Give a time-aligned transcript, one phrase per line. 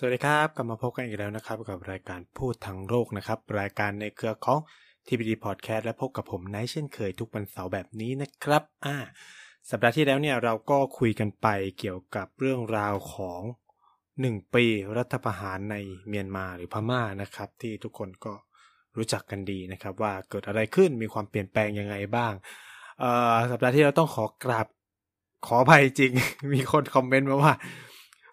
[0.00, 4.58] สวัสดีครับ กลับมาพบกันอีกแล้วนะครับ กับรายการพูดทั้งโลกนะครับ รายการในเครือของ
[5.06, 8.96] TPD Podcast และพบกับผมไนท์เช่นเคยทุกวันเสาร์แบบนี้นะครับอ่า
[9.70, 11.46] สัปดาห์ที่แล้วเนี่ยเราก็คุยกันไป
[11.78, 13.40] เกี่ยวกับเรื่องราวของ
[14.20, 14.64] หนึ่งปี
[14.96, 15.76] รัฐประหารใน
[16.08, 18.32] เมียนมาหรือพม่านะครับ ที่ทุกคนก็
[18.96, 22.32] รู้จักกันดีนะครับ ว่าเกิดอะไรขึ้นมีความเปลี่ยนแปลงยังไงบ้าง
[23.00, 24.66] เอ่อสัปดาห์ที่เราต้องขอกราบ
[25.46, 26.12] ขออภัยจริง
[26.54, 27.54] มีคนคอมเมนต์มาว่า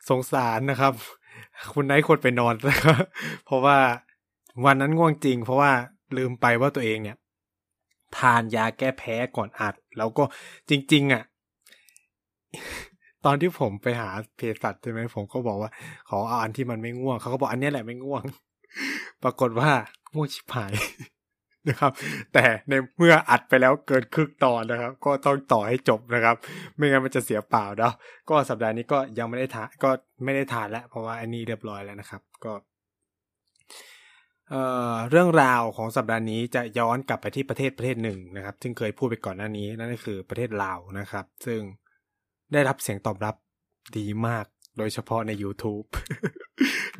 [0.09, 0.95] สงสารนะครับ
[1.73, 2.79] คุณไนท์ควรไปนอนแล้ว
[3.45, 3.77] เพราะว่า
[4.65, 5.71] วันนั้นง่วงจริง เพราะว่า
[6.17, 7.17] ลืมไปว่าตัวเองเนี่ย
[8.17, 10.23] ทานยาแก้แพ้ก่อนอัด แล้วก็
[10.69, 11.23] จริง ๆ อะ
[13.25, 15.71] ตอนที่ผมไปหาเภสัชใช่ไหมผมก็บอกว่า
[16.09, 18.23] ขอเอาอันที่มันไม่ง่วงเขาก็บอกอันนี้แหละไม่ง่วง
[19.23, 19.69] ปรากฏว่า
[20.13, 20.71] ง่วงชิบหาย
[21.69, 21.91] นะครับ
[22.33, 26.35] แต่ในเมื่ออัดไปแล้วเกินครึ่งตอนนะครับ ก็ต้องต่อให้จบนะครับ
[26.75, 27.93] ไม่งั้นมันจะเสียเปล่าเนาะ
[28.29, 29.89] ก็สัปดาห์นี้ก็ยังไม่ได้ทานก็
[30.23, 32.53] ไม่ได้ทานแล้วเพราะว่าอันนี้เรียบร้อยแล้วนะครับ ก็
[34.49, 41.61] เอ่อเรื่องราวของสัปดาห์นี้จะย้อนกลับไปที่ประเทศประเทศหนึ่งนะครับ ซึ่งเคยพูดไปก่อนหน้านี้นั่นก็คือประเทศลาวนะครับ ซึ่ง
[42.53, 43.35] ได้รับเสียงตอบรับ
[43.97, 44.45] ดีมาก
[44.77, 45.85] โดยเฉพาะใน YouTube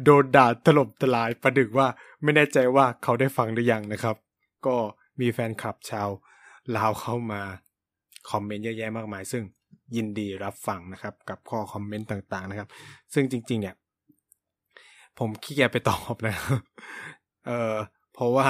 [0.04, 1.88] โดนด่าถล่มทลายประดึกว่า
[2.24, 4.16] ไม่แน่ใจว่าเขาได้ฟังหรือยังนะครับ
[4.68, 4.76] ก็
[5.22, 6.10] มีแฟนคลับชาว
[6.78, 7.42] ลาวเข้ามา
[8.30, 9.44] คอมเมนต์เยอะแยะมากมาย ซึ่ง
[9.96, 12.70] ยินดีรับฟังนะครับ กับข้อคอมเมนต์ต่างๆนะครับ
[13.14, 13.76] ซึ่งจริง ๆ เนี่ย
[15.20, 16.60] ผมขี้เกียจไปตอบนะครับ
[17.48, 17.76] เออ
[18.14, 18.48] เพราะว่า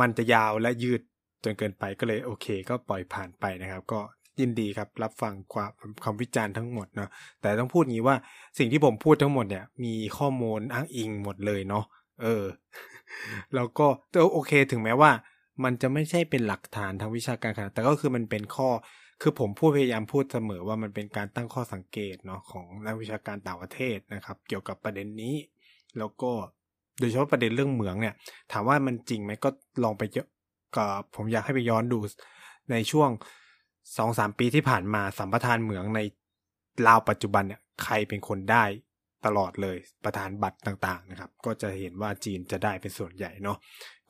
[0.00, 1.00] มันจะยาวและยืด
[1.44, 4.00] จนเกินไปก็เลยโอเค ก็ปล่อยผ่านไปนะครับ ก็
[4.40, 5.70] ยินดีครับรับฟังความ
[6.04, 7.10] คำวิจารณ์ทั้งหมดเนาะ
[7.40, 8.16] แต่ต้องพูดงี้ว่า
[8.58, 11.84] สิ่งที่ผมพูดทั้งหมดเนี่ย มีข้อมูลอ้างอิงหมดเลยเนาะ
[12.22, 12.44] เออ
[13.54, 13.86] แล้วก็
[14.32, 15.10] โอเคถึงแม้ว่า
[15.64, 18.68] มันจะไม่ใช่เป็นหลักฐานทางวิชาการขนาดแต่ก็คือมันเป็นข้อ
[19.22, 25.34] คือผมพูดพยายามพูดเสมอว่ามันเป็นการตั้งข้อสังเกตเนาะของนักวิชาการต่างประเทศนะครับ เกี่ยวกับประเด็นนี้
[25.98, 26.32] แล้วก็
[26.98, 28.14] โดยเฉพาะประเด็นเรื่องเหมืองเนี่ย
[28.52, 29.48] ถามว่ามันจริงไหมก็
[29.84, 30.26] ลองไปเยอะ
[30.76, 30.84] ก็
[31.16, 31.98] ผมอยากให้ไปย้อนดู
[32.70, 33.10] ในช่วง
[33.96, 36.00] สองสามปีที่ผ่านมาสัมปทานเหมืองใน
[36.86, 38.64] ลาวปัจจุบันเนี่ยใครเป็นคนได้
[39.26, 43.58] ตลอดเลยประธานบัตรต่างๆนะครับ ก็จะเห็นว่าจีนจะได้เป็นส่วนใหญ่เนาะ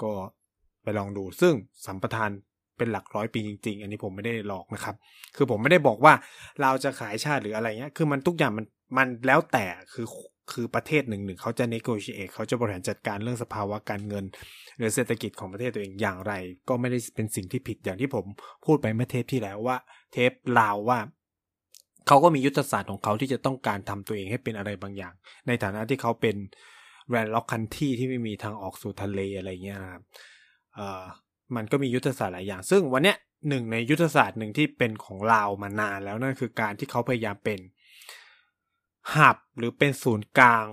[0.03, 0.11] ก็
[0.83, 1.55] ไปลองดูซึ่ง
[1.87, 2.31] สัมปทาน
[2.79, 4.97] เป็นหลักร้อยปีจริง ๆ อันนี้ผมไม่ได้หลอกนะครับ
[5.37, 6.15] คือผมไม่ได้บอกว่า
[6.63, 10.07] เราจะขายชาติหรืออะไรเงี้ย คือมันทุกอย่างมันมันแล้วแต่คือ
[10.53, 14.25] คือประเทศหนึ่งหนึ่งเขาจะ negotiate เขาจะบริหารจัดการเรื่องสภาวะการเงิน
[14.79, 16.33] หรือเศรษฐกิจของประเทศตัวเองอย่างไร
[16.69, 18.25] ก็ไม่ได้เป็นสิ่งที่ผิดอย่างที่ผม
[18.67, 19.77] พูดไปเมื่อเทปที่แล้วว่า
[20.13, 20.99] เทปลาวว่า
[22.07, 25.15] เขาก็มียุทธศาสตร์ของเขาที่จะต้องการทำตัวเองให้เป็นอะไรบางอย่าง
[25.47, 26.37] ในฐานะที่เขาเป็น
[27.09, 30.03] แรนล็อกคันที่ที่ไม่มีทางออกสู่ทะเลอะไรเงี้ยนะครับ
[30.75, 31.03] เอ่อ
[31.57, 33.17] มันก็มียุทธศาสตร์หลายอย่าง ซึ่งวันเนี้ย
[33.49, 37.61] หนึ่งในยุทธศาสตร์หนึ่งที่เป็นของลาวมานานแล้วนั่นคือการที่เขาพยายามเป็น
[39.15, 40.67] หับหรือเป็นศูนย์กลาง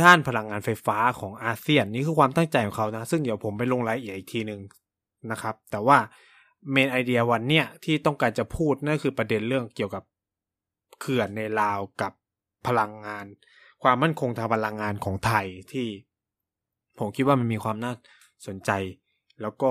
[0.00, 4.60] ด้านพลังงานไฟฟ้าของอาเซียน นี่คือความตั้งใจของเขานะ ซึ่งเดี๋ยวผมไปลงรายละเอียดอีกทีหนึ่ง
[5.30, 5.98] นะครับ แต่ว่า
[6.70, 10.02] เมนไอเดียวันเนี้ยที่ต้องการจะพูดนั่นคือประเด็นเรื่องเกี่ยวกับ
[11.00, 12.12] เขื่อนในลาวกับ
[12.66, 13.26] พลังงาน
[13.82, 15.86] ความมั่นคงทางพลังงานของไทยที่
[16.98, 17.92] ผมคิดว่ามันมีความน่า
[18.46, 18.70] สนใจ
[19.42, 19.70] แล้วก็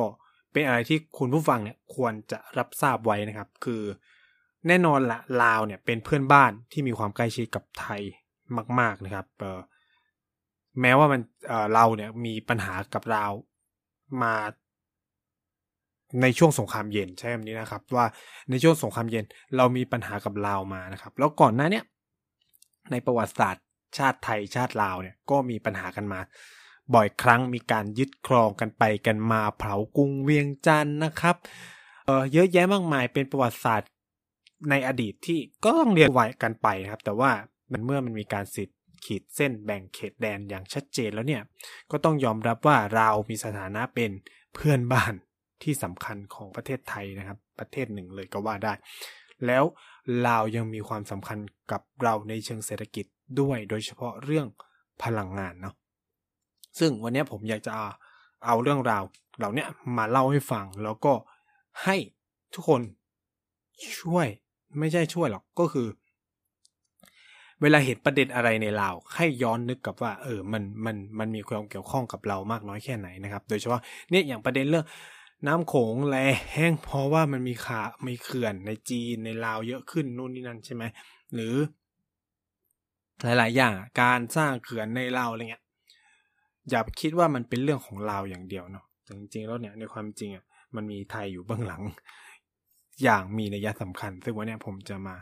[0.52, 3.82] เป็นอะไรที่คุณผู้ฟังเนี่ยควรจะรับทราบไว้นะครับ คือ
[4.68, 8.02] แน่นอนละลาวเนี่ยเป็นเพื่อนบ้านที่มีความใกล้ชิดกับไทย
[8.80, 9.60] มาก ๆนะครับเออ
[10.82, 13.32] แม้ว่ามันเเราเนี่ยมีปัญหากับลาว
[14.24, 14.34] มา
[16.22, 18.06] ในช่วงสงครามเย็นใช่คำนี้นะครับ ว่า
[18.50, 19.26] ในช่วงสงครามเย็น
[19.58, 21.84] เรามีปัญหากับลาวมานะครับ แล้วก่อนหน้าเนี่ย
[22.92, 23.64] ในประวัติศาสตร์
[23.98, 26.20] ชาติไทยชาติลาวเนี่ยก็มีปัญหากันมา
[26.94, 31.36] บ่อยครั้งมีการยึดครองกันไปกันมาเผากรุงเวียงจันทร์นะครับ
[32.06, 33.90] เออเยอะแยะมากมายเป็นประวัติศาสตร์
[34.70, 37.32] ในอดีตที่ก็ต้องเรียนไว้กันไปนะครับ แต่ว่า
[37.72, 41.42] มันเมื่อมันมีการสิทธิ์ขีดเส้นแบ่งเขตแดนอย่างชัดเจนแล้วเนี่ย
[41.92, 44.12] ก็ต้องยอมรับว่าเรามีสถานะเป็น
[44.54, 45.14] เพื่อนบ้าน
[45.66, 48.74] ที่สำคัญของประเทศไทยนะครับ ประเทศหนึ่งเลยก็ว่าได้
[49.46, 49.64] แล้ว
[50.28, 51.40] ลาวยังมีความสำคัญ
[51.72, 53.06] กับเราในเชิงเศรษฐกิจ
[53.40, 54.48] ด้วยโดยเฉพาะเรื่อง
[55.04, 55.76] พลังงานเนาะ
[56.80, 57.72] ซึ่งวันนี้ผมอยากจะ
[58.46, 59.04] เอาเรื่องราว
[59.38, 59.66] เหล่านี้
[59.98, 61.14] มาเล่าให้ฟัง แล้วก็
[61.84, 61.98] ให้
[62.54, 62.82] ทุกคน
[64.00, 64.28] ช่วย
[64.80, 65.88] ไม่ใช่ช่วยหรอกก็คือ
[67.62, 74.86] เวลาเห็นประเด็นอะไรในลาวให้ย้อนนึกกับว่า เออมันมันมันมีความเกี่ยวข้องกับเรามากน้อยแค่ไหนนะครับ โดยเฉพาะเนี่ยอย่างประเด็นเรื่อง
[75.48, 76.16] น้ำโขงแล
[76.54, 80.84] แห้งเพราะว่ามันมีขามีเขื่อนในจีนในลาวเยอะขึ้นนู่นนี่นั่นใช่ไหม
[81.34, 81.56] หรือ
[83.24, 85.64] หลาย ๆ อย่างการสร้างเขื่อนในลาวอะไรเงี้ย
[86.70, 90.46] อย่าคิดว่ามันเป็นเรื่องของลาวอย่างเดียวเนาะแต่จริง ๆ แล้วเนี่ยในความจริงอะ
[90.76, 91.84] มันมีไทยอยู่เบื้องหลัง
[93.04, 95.16] อย่างมีนัยสำคัญ ซึ่งวันนี้ผมจะมา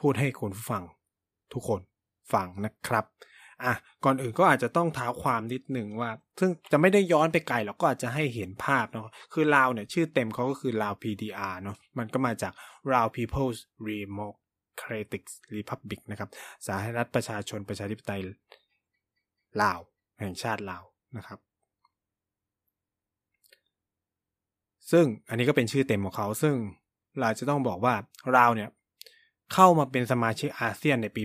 [0.00, 0.82] พูดให้คนฟัง
[1.52, 1.80] ทุกคน
[2.32, 3.04] ฟังนะครับ
[3.64, 3.74] อะ
[4.04, 6.10] ก่อนอื่นก็อาจจะต้องท้าความนิดหนึ่งว่า
[6.40, 12.52] ซึ่งจะไม่ได้ย้อนไปไกลหรอกก็อาจจะให้เห็นภาพเนาะคือลาวเนี่ยชื่อเต็มเขาก็คือลาว PDR เนาะมันก็มาจาก
[12.92, 13.58] Lao People's
[13.88, 15.22] Democratic
[15.56, 16.28] Republic นะครับ
[16.66, 18.20] สาธารณรัฐประชาชนประชาธิปไตย
[19.62, 19.80] ลาว
[20.20, 20.84] แห่งชาติลาว
[21.16, 21.38] นะครับ
[24.90, 26.54] ซึ่งอันนี้ก็เป็นชื่อเต็มของเขาซึ่ง
[27.18, 27.94] เราจะต้องบอกว่า
[28.36, 28.70] ลาวเนี่ย
[29.54, 31.22] เข้ามาเป็นสมาชิกอาเซียนในปี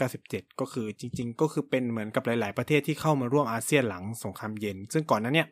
[0.00, 5.48] 1997 ก็คือจริง ๆ ก็คือเป็นเหมือนกับหลาย ๆ ประเทศที่เข้ามาร่วมอาเซียนหลังสงครามเย็น ซึ่งก่อนนั้นเนี่ย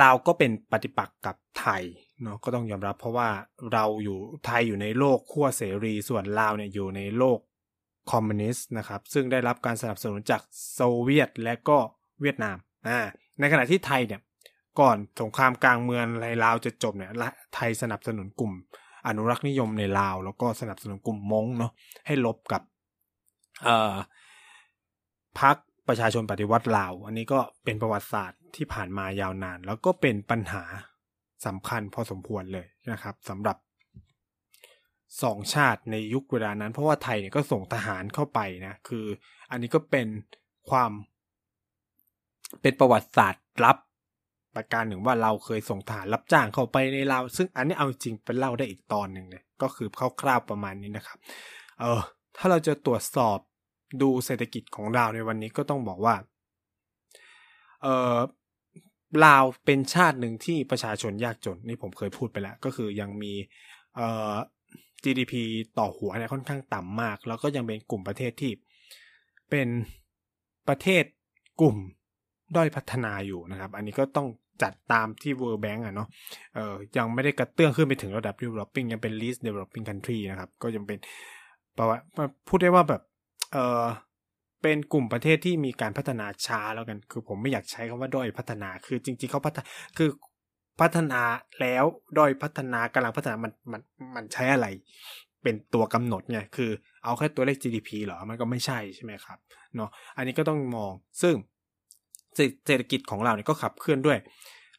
[0.00, 1.82] ลาวก็เป็นปฏิปักษ์กับไทย
[2.22, 3.28] เนาะก็ต้องยอมรับเพราะว่า
[3.72, 7.38] เราอยู่ไทยอยู่ในโลกขั้วเสรีส่วนลาวเนี่ยอยู่ในโลก
[8.10, 10.42] คอมมิวนิสต์นะครับ ซึ่งได้รับการสนับสนุนจาก
[10.74, 11.78] โซเวียตและก็
[12.20, 12.56] เวียดนาม
[12.88, 12.98] อ่า
[13.40, 14.20] ในขณะที่ไทยเนี่ย
[14.80, 17.10] ก่อนสงครามกลางเมืองในลาวจะจบเนี่ย
[17.54, 18.52] ไทยสนับสนุนกลุ่ม
[19.06, 21.72] อนุรักษ์นิยมในลาว แล้วก็สนับสนุนกลุ่มม้งเนาะ
[22.06, 22.62] ให้รบกับ
[25.40, 25.56] พรรค
[25.88, 30.64] ประชาชนปฏิวัติลาว อันนี้ก็เป็นประวัติศาสตร์ที่ผ่านมายาวนาน แล้วก็เป็นปัญหา
[31.46, 33.56] สำคัญพอสมควรเลยนะครับสำหรับ
[35.22, 39.04] สองชาติในยุคเวลานั้น เพราะว่าไทยเนี่ยก็ส่งทหารเข้าไปนะคือ
[39.50, 40.06] อันนี้ก็เป็น
[40.70, 40.90] ความ
[42.60, 43.76] เป็นประวัติศาสตร์ลับ
[44.56, 49.88] ประการหนึ่งว่าเราเคยส่งทหารรับจ้างเข้าไปในเราซึ่งอันนี้เอาจริงเป็นเล่าได้อีกตอนหนึ่งเลยก็คือ
[50.20, 51.18] คร่าวๆประมาณนี้นะครับ
[51.80, 52.00] เออ
[52.36, 53.38] ถ้าเราจะตรวจสอบ
[54.02, 56.14] ดูเศรษฐกิจของเราในวันนี้ก็ต้องบอกว่า
[57.82, 58.18] เออ
[59.24, 63.32] ลาวเป็นชาติหนึ่งที่ประชาชนยากจน นี่ผมเคยพูดไปแล้ว ก็คือยังมี
[63.96, 64.34] เอ่อ
[65.04, 65.34] GDP
[65.78, 68.52] ต่อหัวเนี่ยค่อนข้างต่ำมาก แล้วก็ยังเป็นกลุ่มประเทศที่
[69.50, 69.68] เป็น
[70.68, 71.04] ประเทศ
[71.60, 71.76] กลุ่ม
[72.56, 74.28] ด้อยพัฒนาอยู่นะครับ อันนี้ก็ต้อง
[74.62, 76.08] จัดตามที่ World Bank อะเนาะ
[76.54, 80.98] เออยังไม่ได้กระเตื้องขึ้นไปถึงระดับ developing ยังเป็น least developing country นะครับ ก็ยังเป็น
[81.76, 82.02] ประวัติ
[82.48, 83.02] พูดได้ว่าแบบ
[83.52, 83.84] เออ
[84.62, 89.58] เป็นกลุ่มประเทศที่มีการพัฒนาช้าแล้วกัน คือผมไม่อยากใช้คำว่าด้อยพัฒนา คือจริงๆเขาพัฒ
[89.96, 90.08] คือ
[90.80, 91.22] พัฒนา
[91.60, 91.84] แล้ว
[92.18, 93.82] ด้อยพัฒนากำลังพัฒนามันมัน
[94.16, 94.66] มันใช้อะไร
[95.42, 96.70] เป็นตัวกำหนดไงคือ
[97.04, 99.38] เอาแค่ตัวเลข GDP เหรอมันก็ไม่ใช่ใช่ไหมครับ
[99.76, 100.92] เนาะอันนี้ก็ต้องมอง
[101.22, 101.34] ซึ่ง
[102.66, 104.18] เศรษฐกิจของเราเนี่ยก็ขับเคลื่อนด้วย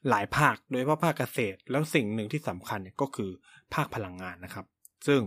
[0.09, 3.29] หลายภาค โดยเฉพาะภาคเกษตร แล้วสิ่งหนึ่งที่สำคัญเนี่ยก็คือ
[3.73, 4.65] ภาคพลังงานนะครับ
[5.07, 5.19] ซึ่ง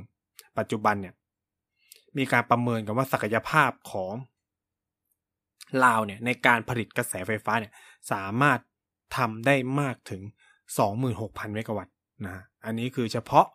[0.58, 1.14] ปัจจุบันเนี่ย
[2.18, 4.12] มีการประเมินกันว่าศักยภาพของ
[5.84, 7.72] ลาวเนี่ยในการผลิตกระแสไฟฟ้าเนี่ย
[8.12, 8.58] สามารถ
[9.16, 10.22] ทำได้มากถึง
[10.88, 11.94] 26,000 เมกะวัตต์
[12.26, 13.46] นะอันนี้คือเฉพาะ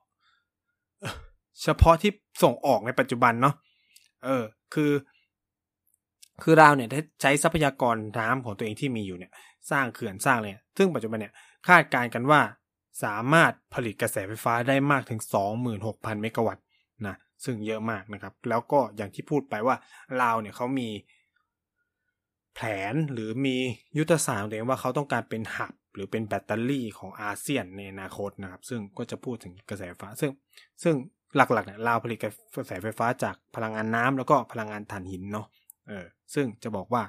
[1.63, 2.11] เฉพาะที่
[2.43, 3.55] ส่งออกในปัจจุบันเนาะ
[4.25, 4.43] เออ
[4.73, 4.91] คือ
[6.43, 6.89] คือเราเนี่ย
[7.21, 9.31] ใช้ทรัพยากรน้ำของตัวเองที่มีอยู่เนี่ย
[9.71, 11.33] สร้างเขื่อนสร้างเลยซึ่งปัจจุบันเนี่ย
[11.67, 12.41] คาดการณ์กันว่า
[13.03, 15.21] สามารถผลิตกระแสไฟฟ้าได้มากถึง
[15.71, 16.65] 26,000 เมกะวัตต์
[17.07, 19.75] นะซึ่งเยอะมากนะครับ แล้วก็อย่างที่พูดไปว่า
[20.21, 20.89] ลาวเนี่ยเขามี
[22.55, 23.57] แผนหรือมี
[23.97, 30.31] ยุทธศาสตร์เองว่าเขาต้องการเป็นหับหรือเป็นแบตเตอรี่ของอาเซียนในอนาคตนะครับ ซึ่งก็จะพูดถึงกระแสไฟฟ้า ซึ่ง
[30.83, 30.95] ซึ่ง
[31.35, 32.17] หลักๆเนี่ยลาวผลิต
[32.55, 35.47] กระแสไฟฟ้าจากพลังงานน้ำแล้วก็พลังงานถ่านหินเนาะ
[35.87, 37.03] เออซึ่งจะบอกว่า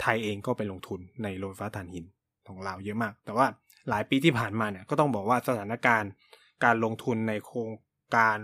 [0.00, 2.04] ไทยเองก็ไปลงทุนในโรงไฟฟ้าถ่านหิน
[2.48, 3.46] ของเราเยอะมาก แต่ว่า
[3.88, 6.10] หลายปีที่ผ่านมาเนี่ยก็ต้องบอกว่าสถานการณ์
[6.64, 7.70] การลงทุนในโครง
[8.16, 8.38] การ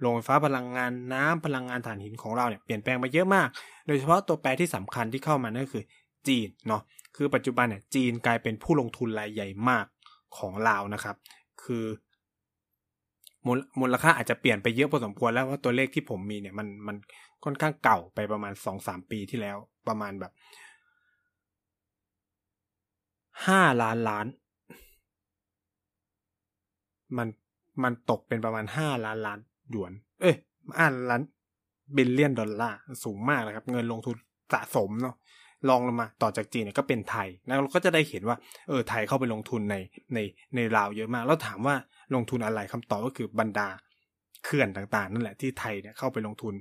[0.00, 3.48] โรงไฟฟ้าพลังงานน้ำพลังงานถ่านหินของเราเนี่ยเปลี่ยนแปลงไปเยอะมาก
[3.86, 5.84] โดยเฉพาะตัวแปรที่สำคัญที่เข้ามานั่นคือ
[6.28, 6.82] จีนเนาะ
[7.16, 9.86] คือปัจจุบันเนี่ยจีนกลายเป็นผู้ลงทุนรายใหญ่มาก
[10.36, 11.16] ของลาวนะครับ
[11.64, 11.84] คือ
[13.80, 16.96] มูลค่าอาจจะเปลี่ยนไปเยอะพอสมควรแล้วว่าตัวเลขที่ผมมีเนี่ยมันมัน
[17.44, 19.56] ค่อนข้างเก่าไปประมาณสองสามปีที่แล้ว
[19.88, 20.32] ประมาณแบบ
[23.46, 24.26] ห้าล้านล้าน
[27.16, 27.28] มัน
[27.82, 29.38] มันตกเป็นประมาณห้าล้านล้าน
[29.70, 30.36] หยวน เอ้ย
[30.78, 31.22] ห้าล้าน
[31.96, 34.16] billion ดอลลาร์สูงมากนะครับ เงินลงทุน
[34.52, 35.14] สะสมเนาะ
[35.68, 38.36] รองลงมาต่อจากจีนเนี่ยก็เป็นไทยแล้วเราก็จะได้เห็นว่า
[38.68, 39.76] เออไทยเข้าไปลงทุนใน
[40.14, 40.18] ใน
[40.54, 41.74] ในลาวเยอะมาก แล้วถามว่า
[42.14, 43.68] ลงทุนอะไรคำตอบก็คือบรรดา
[44.44, 46.54] เขื่อนต่างๆ นั่นแหละที่ไทยเนี่ยเข้าไปลงทุน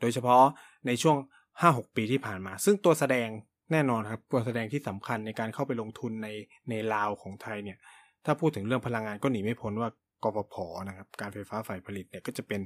[0.00, 0.42] โดยเฉพาะ
[0.86, 1.16] ในช่วง
[1.56, 3.28] 5-6 ปีที่ผ่านมา ซึ่งตัวแสดง
[3.72, 6.28] แน่นอนครับตัวแสดงที่สำคัญในการเข้าไปลงทุนใน
[6.70, 7.78] ในลาวของไทยเนี่ย
[8.24, 9.90] ถ้าพูดถึงเรื่องพลังงานก็หนีไม่พ้นว่า
[10.22, 10.54] กฟผ
[10.88, 12.60] นะครับ การไฟฟ้าฝ่ายผลิตเนี่ยก็จะเป็น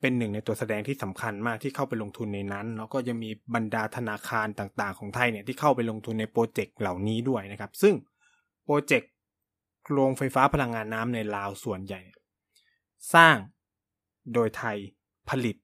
[0.00, 7.94] เป็นหนึ่งในตัวแสดงที่สำคัญมากที่เข้าไปลงทุนในนั้น แล้วก็ยังมีบรรดาธนาคารต่างๆ ของไทยเนี่ยที่เข้าไปลงทุนในโปรเจกต์เหล่านี้ด้วยนะครับ ซึ่ง
[8.64, 9.10] โปรเจกต์
[9.92, 12.00] โรงไฟฟ้าพลังงานน้ำในลาวส่วนใหญ่
[13.14, 13.36] สร้าง
[14.34, 14.76] โดยไทย
[15.30, 15.56] ผลิต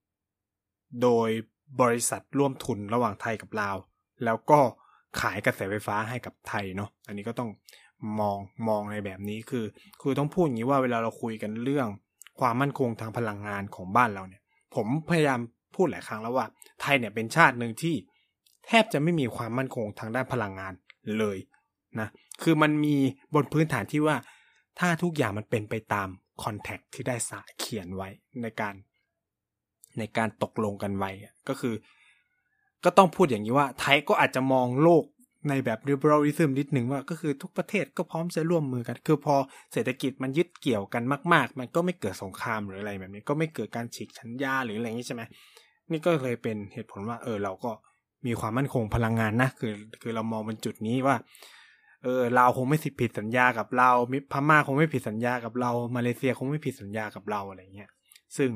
[1.02, 1.28] โดย
[1.80, 3.76] บริษัทร่วมทุนระหว่างไทยกับลาว
[4.24, 4.60] แล้วก็
[5.20, 7.50] ขายกระแสไฟฟ้าให้กับไทยเนาะอันนี้ก็ต้อง
[8.20, 9.64] มองมองในแบบนี้คือ
[10.02, 11.88] คือต้องพูดอย่างนี้ว่าเวลาเราคุยกันเรื่อง
[12.40, 14.42] ความมั่นคงทางพลังงานของบ้านเราเนี่ย
[14.74, 15.40] ผมพยายาม
[15.74, 16.46] พูดหลายครั้งแล้วว่า
[16.80, 17.94] ไทยเนี่ยเป็นชาติหนึ่งที่
[18.66, 20.72] แทบจะไม่มีความมั่นคงทางด้านพลังงาน
[21.18, 21.38] เลย
[22.00, 22.08] นะ
[22.42, 22.96] คือมันมี
[23.34, 24.16] บนพื้นฐานที่ว่า
[24.78, 26.08] ถ้าทุกอย่างมันเป็นไปตาม
[26.42, 28.08] คอนแทคที่ได้สาเขียนไว้
[28.42, 28.74] ในการ
[29.98, 31.10] ในการตกลงกันไว้
[31.48, 31.74] ก็คือ
[32.84, 35.04] ก็ต้องพูดอย่างนี้ว่า ไทยก็อาจจะมองโลก
[35.48, 39.34] ในแบบ liberalism นิดหนึ่งว่าก็คือทุกประเทศก็พร้อมจะร่วมมือกัน คือพอ
[39.72, 41.02] เศรษฐกิจมันยึดเกี่ยวกัน
[41.32, 45.22] มาก ๆ มันก็ไม่เกิดสงครามหรืออะไรแบบนี้ ก็ไม่เกิดการฉีกชัญญาหรืออะไรอย่างนี้ใช่ไหม
[45.90, 47.70] นี่ก็เลยเป็นเหตุผลว่า เออ เราก็
[48.26, 51.16] มีความมั่นคงพลังงานนะคือ คือเรามองบนจุดนี้ว่า
[52.02, 57.90] เออเราคงไม่ผิดสัญญากับเรามิพม่าคงไม่ผิดสัญญากับเรามาเลเซียคงไม่ผิดสัญญากับเราอะไรเงี้ย
[58.36, 58.50] ซึ่ง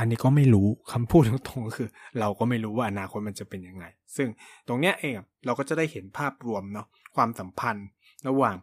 [0.00, 1.88] อันนี้ก็ไม่รู้คำพูดตรงๆก็คือ
[2.20, 3.84] เราก็ไม่รู้ว่าอนาคตมันจะเป็นยังไง
[4.16, 4.28] ซึ่ง
[4.68, 5.14] ตรงเนี้ยเอง
[5.46, 7.86] เราก็จะได้เห็นภาพรวมเนาะความสัมพันธ์
[8.28, 8.56] ระหว่าง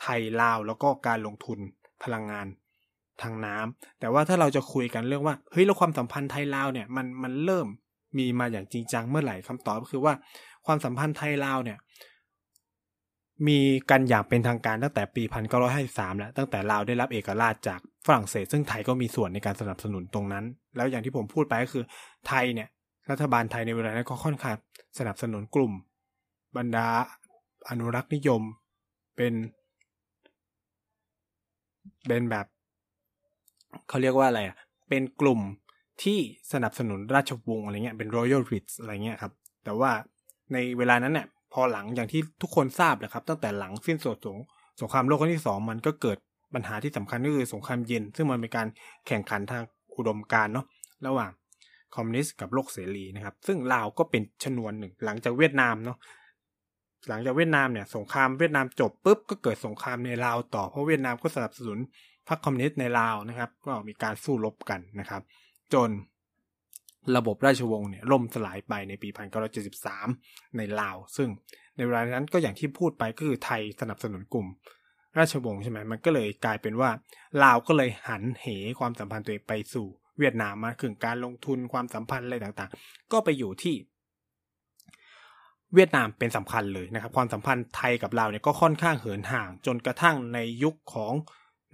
[0.00, 1.58] ไทยลาวแล้วก็การลงทุน
[2.02, 2.46] พลังงาน
[3.22, 7.66] ทางน้ำแต่ว่าถ้าเราจะคุยกันเรื่องว่าเฮ้ยแล้วความสัมพันธ์ไทยลาวเนี่ยมันมันเริ่ม
[8.18, 10.14] มีมาอย่างจริงจังเมื่อไหร่คำตอบก็คือว่า
[10.66, 11.78] ความสัมพันธ์ไทยลาวเนี่ย
[13.46, 13.58] มี
[13.90, 15.22] กันอย่างเป็นทางการตั้งแต่ปี
[15.70, 20.44] 1953 แล้วตั้งแต่ลาวได้รับเอกราชจาก ฝรั่งเศส ซึ่งไทยก็มีส่วนในการสนับสนุนตรงนั้น
[20.76, 21.84] แล้วอย่างที่ผมพูดไปก็คือ
[22.28, 22.68] ไทยเนี่ย
[23.10, 24.56] รัฐบาลไทยในเวลานั้นก็ค่อนข้าง
[24.98, 25.72] สนับสนุนกลุ่ม
[26.56, 26.88] บรรดา
[27.68, 28.42] อนุรักษ์นิยม
[29.16, 29.34] เป็น
[32.06, 32.46] เป็นแบบ
[33.88, 34.56] เขาเรียกว่าอะไรอะ
[34.88, 35.40] เป็นกลุ่ม
[36.02, 36.18] ที่
[36.52, 39.32] สนับสนุนราชวงศ์อะไรเงี้ยเป็น royal rich อะไรเงี้ยครับ
[39.64, 39.90] แต่ว่า
[40.52, 44.38] ในเวลานั้นเนี่ยพอหลังอย่างที่ทุกคนทราบแหละครับ ตั้งแต่หลังสิ้นสุดสง
[44.80, 46.18] สงครามโลกครั้งที่สองมันก็เกิด
[46.54, 48.68] ปัญหาที่สำคัญก็คือสงครามเย็น ซึ่งมันเป็นการ
[49.06, 49.62] แข่งขันทาง
[49.96, 50.66] อุดมการเนาะ
[51.06, 51.30] ระหว่าง
[51.94, 55.98] คอมมิวนิสต์กับโลกเสรีนะครับ ซึ่งลาวก็เป็นชนวนหนึ่ง หลังจากเวียดนามเนาะ
[57.08, 61.78] หลังจากเวียดนามเนี่ยสงครามเวียดนามจบปุ๊บก็เกิดสงครามในลาวต่อเพราะเวียดนามก็สนับสนุน
[62.28, 65.22] พรรคคอมมิวนิสต์ในลาวนะครับ ก็มีการสู้รบกันนะครับ
[65.74, 65.90] จน
[67.16, 69.08] ระบบราชวงศ์เนี่ยล่มสลายไปในปี
[69.82, 71.28] 1973 ในลาว ซึ่ง
[71.76, 74.46] ในเวลานั้นก็อย่างที่พูดไปก็คือไทยสนับสนุนกลุ่ม
[75.18, 76.90] ราชวงศ์ใช่ไหมมันก็เลยกลายเป็นว่า
[77.42, 78.46] ลาวก็เลยหันเห
[78.78, 79.86] ความสัมพันธ์ตัวเองไปสู่
[80.18, 83.74] เวียดนามมาถึงการลงทุนความสัมพันธ์อะไรต่างๆ ก็ไปอยู่ที่
[85.74, 91.14] เวียดนามเป็นสำคัญเลยนะครับ ความสัมพันธ์ไทยกับลาวเนี่ยก็ค่อนข้างเหินห่าง จนกระทั่งในยุคของ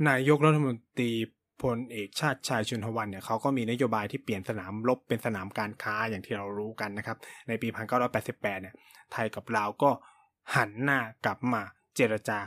[0.08, 1.12] นายกรัฐมนตรี
[1.62, 7.16] พลเอกชาติชายชุนทวันเนี่ยเขาก็มีนโยบายที่เปลี่ยนสนามรบเป็นสนามการค้าอย่างที่เรารู้กันนะครับ
[7.48, 7.68] ในปี
[8.10, 8.74] 1988 เนี่ย
[9.12, 9.90] ไทยกับลาวก็
[10.56, 11.62] หันหน้ากลับมา
[11.96, 12.38] เจรจา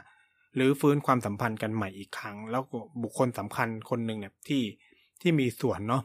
[0.57, 4.63] หรือฟื้นความสัมพันธ์กันใหม่อีกครั้ง แล้วก็บุคคลสำคัญคนหนึ่งเนี่ยที่
[5.21, 6.03] ที่มีส่วนเนาะ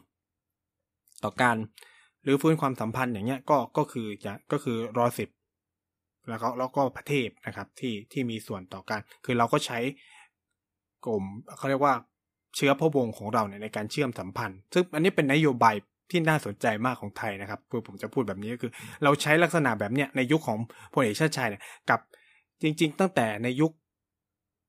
[1.23, 1.57] ต่อการ
[2.23, 5.29] หรือฟื้นความสัมพันธ์อย่างเงี้ยก็ก็คือจะก็คือรอสิบ
[6.29, 9.79] แล้วก็แล้วก็ประเทศนะครับที่ที่มีส่วนต่อการ คือเราก็ใช้
[11.05, 11.23] กลุ่ม
[11.57, 11.93] เขาเรียกว่า
[12.55, 15.75] เชื้อพระวงของเราเนี่ยในการเชื่อมสัมพันธ์ ซึ่งอันนี้เป็นนโยบาย
[16.11, 18.71] ที่น่าสนใจมากของไทยนะครับคือผมจะพูดแบบนี้ก็คือ
[19.03, 20.57] เราใช้ลักษณะแบบเนี้ยในยุคของ
[20.93, 21.99] พลเอกชาติชายเนี่ยกับ
[22.61, 23.71] จริง ๆ ตั้งแต่ในยุค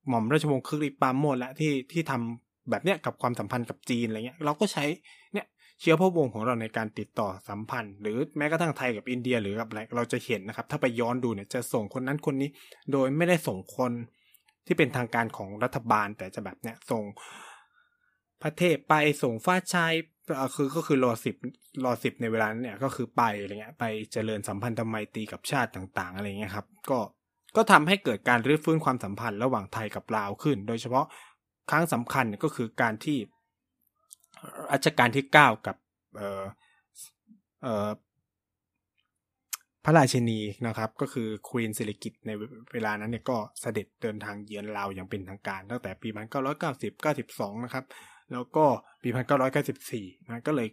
[0.08, 4.84] หม่อมราชวงศ์คึกฤทธิ์ปามโมดละที่ที่ทำแบบเนี้ยกับความสัมพันธ์กับจีนอะไรเงี้ยเราก็ใช้
[5.32, 5.46] เนี่ย
[5.80, 12.50] เชื้อพระวงศ์ของเราในการติดต่อสัมพันธ์ หรือแม้กระทั่งไทยกับอินเดียหรือกับอะไรเราจะเห็นนะครับ ถ้าไปย้อนดูเนี่ยจะส่งคนนั้นคนนี้
[12.92, 13.92] โดยไม่ได้ส่งคน
[14.66, 17.02] ที่เป็นทางการของรัฐบาลแต่จะแบบเนี้ยส่ง
[18.42, 19.92] พระเทพไปส่งฟ้าชาย
[20.54, 21.37] คือก็คือรอสิบ
[21.84, 26.99] รอสิบในเวลานั้นเนี่ยก็คือไปอะไรเงี้ยไปเจริญสัมพันธไมตรีกับชาติต่าง ๆ อะไรเงี้ยครับ ก็
[27.56, 31.06] ก็ทำให้เกิดการรื้อฟื้นความสัมพันธ์ระหว่างไทยกับลาวขึ้น โดยเฉพาะ
[31.70, 33.18] ครั้งสำคัญก็คือการที่
[34.73, 35.76] รัชกาลที่เก้ากับ
[36.16, 36.44] เอ่อ
[37.62, 37.88] เอ่อ
[39.84, 42.30] พระราชินีนะครับ ก็คือ queen สิริกิติ์ใน
[42.73, 46.08] เวลานั้นเนี่ยก็เสด็จเดินทางเยือนลาวอย่างเป็นทางการ ตั้งแต่ปี
[46.52, 46.92] 1990
[47.25, 47.84] 92 นะครับ
[48.32, 48.64] แล้วก็
[49.02, 49.08] ปี
[49.68, 50.68] 1994นะก็เลย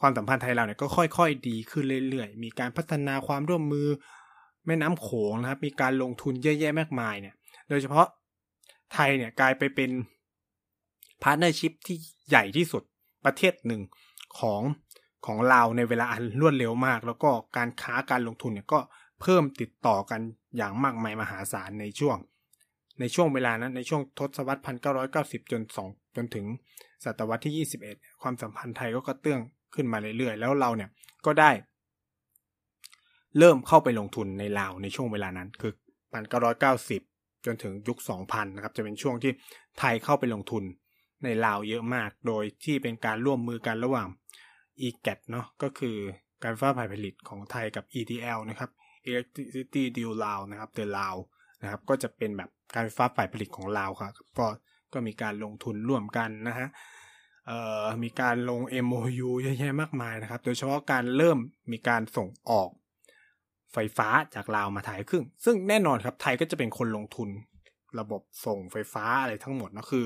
[0.00, 3.88] ความสัมพันธ์ไทยเราเนี่ยก็ค่อย ๆ ดีขึ้นเรื่อยๆ มีการพัฒนาความร่วมมือ
[4.66, 7.34] แม่น้ำโขงนะครับ มีการลงทุนเยอะแยะมากมายเนี่ย
[7.68, 8.06] โดยเฉพาะ
[8.92, 9.90] ไทยเนี่ยกลายไปเป็น
[11.22, 11.96] partnership ที่
[12.28, 12.82] ใหญ่ที่สุด
[13.24, 13.82] ประเทศหนึ่ง
[14.38, 14.62] ของ
[15.26, 18.80] ของเราในเวลาอันรวดเร็วมาก แล้วก็การค้าการลงทุนเนี่ยก็
[19.20, 20.20] เพิ่มติดต่อกัน
[20.56, 22.16] อย่างมากมายมหาศาลในช่วง
[23.00, 24.62] ในช่วงเวลานั้นในช่วงทศวรรษ
[25.06, 26.46] 1990 จน 2 จนถึง
[27.04, 29.40] ศตวรรษที่ 21 ความสัมพันธ์ไทยก็กระเตื้อง
[29.74, 30.90] ขึ้นมาเรื่อยๆ แล้วเราเนี่ย
[31.26, 31.50] ก็ได้
[33.38, 35.72] เริ่มเข้าไปลงทุนในลาวในช่วงเวลานั้นคือ
[36.58, 39.32] 1990 จนถึงยุค 2000 นะครับจะเป็นช่วงที่
[39.78, 40.64] ไทยเข้าไปลงทุน
[41.24, 44.08] ในลาวเยอะมาก โดยที่เป็นการร่วมมือกันระหว่าง
[44.86, 45.96] e g a t เนาะก็คือ
[46.44, 48.70] การฟ้าผ่ายผลิตของไทยกับ ETL นะครับ
[49.08, 51.16] Electricity Deal ลาวนะครับ The ลาว
[51.62, 54.46] นะครับก็จะเป็นแบบการไฟฟ้าฝ่ายผลิตของลาวครับก็
[54.92, 56.68] ก็มีการลงทุนร่วมกันนะฮะ
[57.46, 61.38] เอ่อมีการลง MOU เยอะแยะมากมายนะครับ โดยเฉพาะการเริ่ม
[61.72, 62.70] มีการส่งออก
[63.74, 67.28] ไฟฟ้าจากลาวมาไทยครึ่ง ซึ่งแน่นอนครับไทยก็จะเป็นคนลงทุน
[68.00, 70.04] ระบบส่งไฟฟ้าอะไรทั้งหมดนะคือ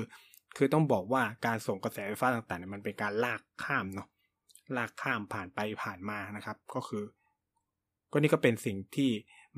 [0.57, 4.07] คือต้องบอกว่าการส่งกระแสไฟฟ้าต่างๆเนี่ยมันเป็นการลากข้ามเนาะ
[4.77, 7.03] ลากข้ามผ่านไปผ่านมานะครับ ก็คือ
[8.11, 9.11] ก็นี่ก็เป็นสิ่งที่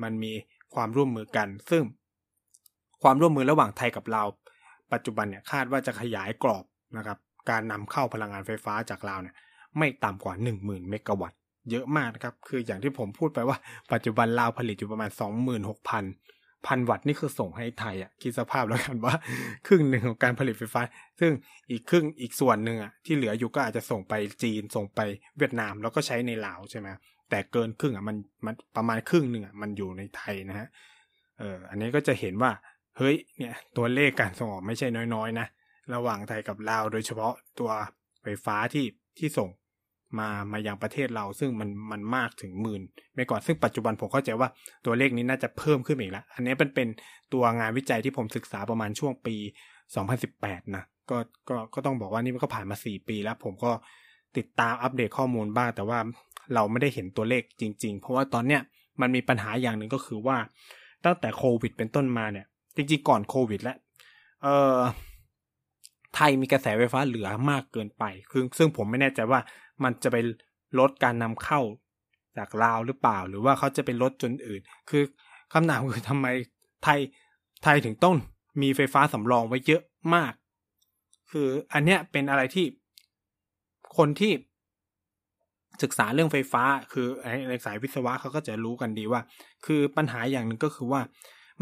[0.04, 0.32] มันมี
[0.76, 1.84] ความร่วมมือกัน ซึ่ง
[3.04, 4.28] ความร่วมมือระหว่างไทยกับลาว
[4.94, 6.66] ปัจจุบันเนี่ยคาดว่าจะขยายกรอบ
[6.98, 7.18] นะครับ
[7.50, 9.36] การนำเข้าพลังงานไฟฟ้าจากลาวเนี่ย
[9.78, 11.39] ไม่ต่ำกว่า 10,000 เมกะวัตต์
[11.72, 13.58] เยอะมากนะครับ คืออย่างที่ผมพูดไปว่า
[13.94, 15.10] ปัจจุบันลาวผลิตอยู่ประมาณ
[15.50, 15.88] 26,000
[16.68, 19.16] พันวัตต์นี่คือส่งให้ไทยอะคิดสภาพแล้วกันว่า
[19.68, 20.82] ครึ่งหนึ่งของการผลิตไฟฟ้า
[21.20, 21.32] ซึ่ง
[21.72, 25.00] อีกครึ่งอีกส่วนหนึ่งอะที่เหลืออยู่ก็อาจจะส่งไปจีนส่งไป
[25.38, 26.88] เวียดนามแล้วก็ใช้ในลาวใช่ไหม
[27.30, 30.68] แต่เกินครึ่งอะมันมันประมาณครึ่งหนึ่งอะมันอยู่ในไทยนะฮะ
[31.40, 32.52] เอออันนี้ก็จะเห็นว่า
[32.98, 35.48] เฮ้ยเนี่ยตัวเลขการส่งออกไม่ใช่น้อยๆนะ
[35.94, 37.72] ระหว่างไทยกับลาวโดยเฉพาะตัว
[38.24, 38.86] ไฟฟ้าที่
[39.18, 39.50] ที่ส่ง
[40.20, 42.82] มามายังประเทศเรา ซึ่งมันมันมากถึงหมื่น
[43.16, 44.50] ไม่ก่อนซึ่งปัจจุบันผมเข้าใจว่า
[44.86, 46.88] ตัวเลขนี้น่าจะเพิ่มขึ้นอีกแล้ว อันนี้เป็นเป็น
[47.34, 49.36] ตัวงานวิจัยที่ผมศึกษาประมาณช่วงปี
[50.06, 51.18] 2018 นะก็
[51.50, 53.72] ก็ก็ต้องบอกว่านี่มันก็ผ่านมา 4 ปีแล้ว ผมก็
[54.38, 56.00] ติดตามอัปเดตข้อมูลบ้าง แต่ว่า
[56.54, 58.62] เราไม่ได้เห็นตัวเลขจริง ๆ เพราะว่าตอนเนี้ย
[59.02, 60.38] มันมีปัญหาอย่างหนึ่งก็คือว่า
[61.06, 63.78] ตั้งแต่โควิดเป็นต้นมาเนี่ย จริงๆ ก่อนโควิดแล้ว
[64.44, 64.80] เอ่อ
[66.16, 69.40] ไทยมีกระแสไฟฟ้าเหลือมากเกินไป คือซึ่งผมไม่แน่ใจว่า
[69.84, 70.18] มันจะไป
[70.80, 71.62] ลดการนำเข้า
[72.38, 75.04] จากลาวหรือเปล่า หรือว่าเขาจะไปลดจนอื่น คือ
[75.54, 76.28] คำถามคือทำไม
[76.84, 77.00] ไทย
[77.64, 78.16] ไทยถึงต้อง
[78.62, 79.82] มีไฟฟ้าสำรองไว้เยอะ
[80.16, 80.34] มาก
[81.32, 82.66] คืออันเนี้ยเป็นอะไรที่
[83.98, 84.32] คนที่
[85.84, 87.08] ศึกษาเรื่องไฟฟ้า คือ
[87.50, 89.22] ในสายวิศวะเขาก็จะรู้กันดีว่า
[89.66, 91.02] คือปัญหาอย่างหนึ่งก็คือว่า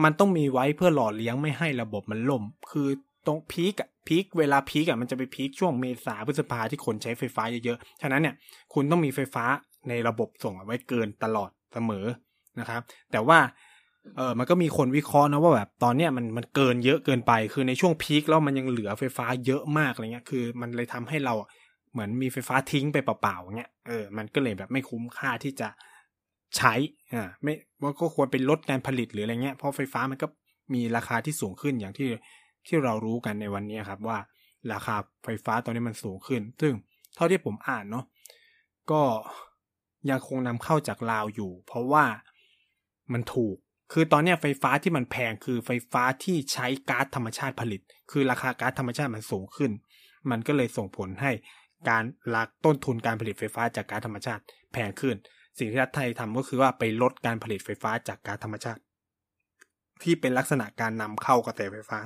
[0.03, 2.89] มันต้องมีไว้เพื่อหล่อเลี้ยงไม่ให้ระบบมันล่ม คือ
[3.27, 8.35] ตรงพีกอะพีกเวลาพีกอะมันจะไปพีกช่วงเมษาพฤษภาที่คนใช้ไฟฟ้าเยอะๆ ฉะนั้นเนี่ย
[8.73, 9.45] คุณต้องมีไฟฟ้า
[9.89, 12.05] ในระบบส่งไว้เกินตลอดเสมอ
[12.59, 13.39] นะครับ แต่ว่า
[14.15, 21.33] เออมันก็มีคนวิเคราะห์นะว่าแบบตอนเนี้ยมันมันเกินเยอะเกินไป คือในช่วงพีคแล้วมันยังเหลือไฟฟ้าเยอะมากอะไรเงี้ย คือมันเลยทำให้เรา
[21.91, 25.69] เหมือนมีไฟฟ้าทิ้งไปเปล่าๆเงี้ย เออ มันก็เลยแบบไม่คุ้มค่าที่จะ
[26.57, 26.73] ใช้
[27.13, 30.27] อ่า ไม่ว่าก็ควรเป็นลดการผลิตหรืออะไรเงี้ย เพราะไฟฟ้ามันก็
[30.73, 32.07] มีราคาที่สูงขึ้นอย่างที่
[32.67, 34.17] ที่เรารู้กันในวันนี้ครับว่า
[34.71, 36.73] ราคาไฟฟ้าตอนนี้มันสูงขึ้น ซึ่ง
[37.15, 38.05] เท่าที่ผมอ่านเนาะ
[38.91, 39.01] ก็
[40.09, 42.05] ยังคงนำเข้าจากลาวอยู่ เพราะว่า
[43.13, 43.55] มันถูก
[43.93, 49.71] คือตอนนี้ไฟฟ้าที่มันแพงคือไฟฟ้าที่ใช้ก๊าซธรรมชาติผลิต คือราคาก๊าซธรรมชาติมันสูงขึ้น
[50.29, 51.31] มันก็เลยส่งผลให้
[51.89, 52.03] การ
[52.35, 55.15] ลักต้นทุนการผลิตไฟฟ้าจากก๊าซธรรมชาติแพงขึ้น
[55.57, 58.81] สิ่งที่รัฐไทยทำก็คือว่าไปลดการผลิตไฟฟ้าจากก๊าซธรรมชาติ
[60.03, 61.99] ที่เป็นลักษณะการนำเข้ากระแสไฟฟ้า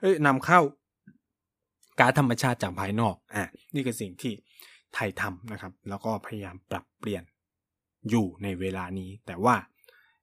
[0.00, 0.60] เอ้ยนำเข้า
[1.98, 4.32] ก๊าซธรรมชาติจากภายนอก อะ นี่คือสิ่งที่
[4.94, 7.22] ไทยทำนะครับ แล้วก็พยายามปรับเปลี่ยน
[8.10, 9.54] อยู่ในเวลานี้ แต่ว่า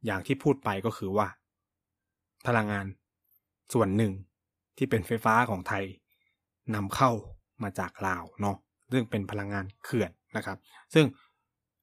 [0.06, 1.28] อย่างที่พูดไปก็คือว่า
[2.48, 2.86] พลังงาน
[3.74, 4.14] ส่วนหนึ่ง
[4.78, 5.84] ที่เป็นไฟฟ้าของไทย
[6.76, 7.12] นำเข้า
[7.64, 8.58] มาจากลาวเนาะ
[8.92, 10.58] ซึ่งเป็นพลังงานเขื่อนนะครับ
[10.94, 11.06] ซึ่ง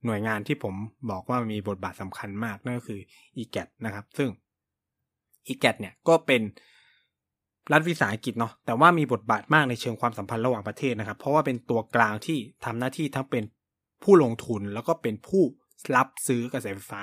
[0.05, 0.74] หน่วยงานที่ผม
[1.11, 3.00] บอกว่ามีบทบาทสำคัญมากนั่นก็คือ
[3.42, 4.28] e g a t นะครับ ซึ่ง
[5.52, 6.42] e g a t เนี่ยก็เป็น
[7.72, 13.44] รัฐวิสาหกิจเนาะแต่ว่ามีบทบาทมากในเชิงความสัมพันธ์ระหว่างประเทศนะครับ เพราะว่าเป็นตัวกลางที่ทำหน้าที่ทั้งเป็น
[14.02, 15.42] ผู้ลงทุนแล้วก็เป็นผู้
[15.96, 17.02] รับซื้อกระแสไฟฟ้า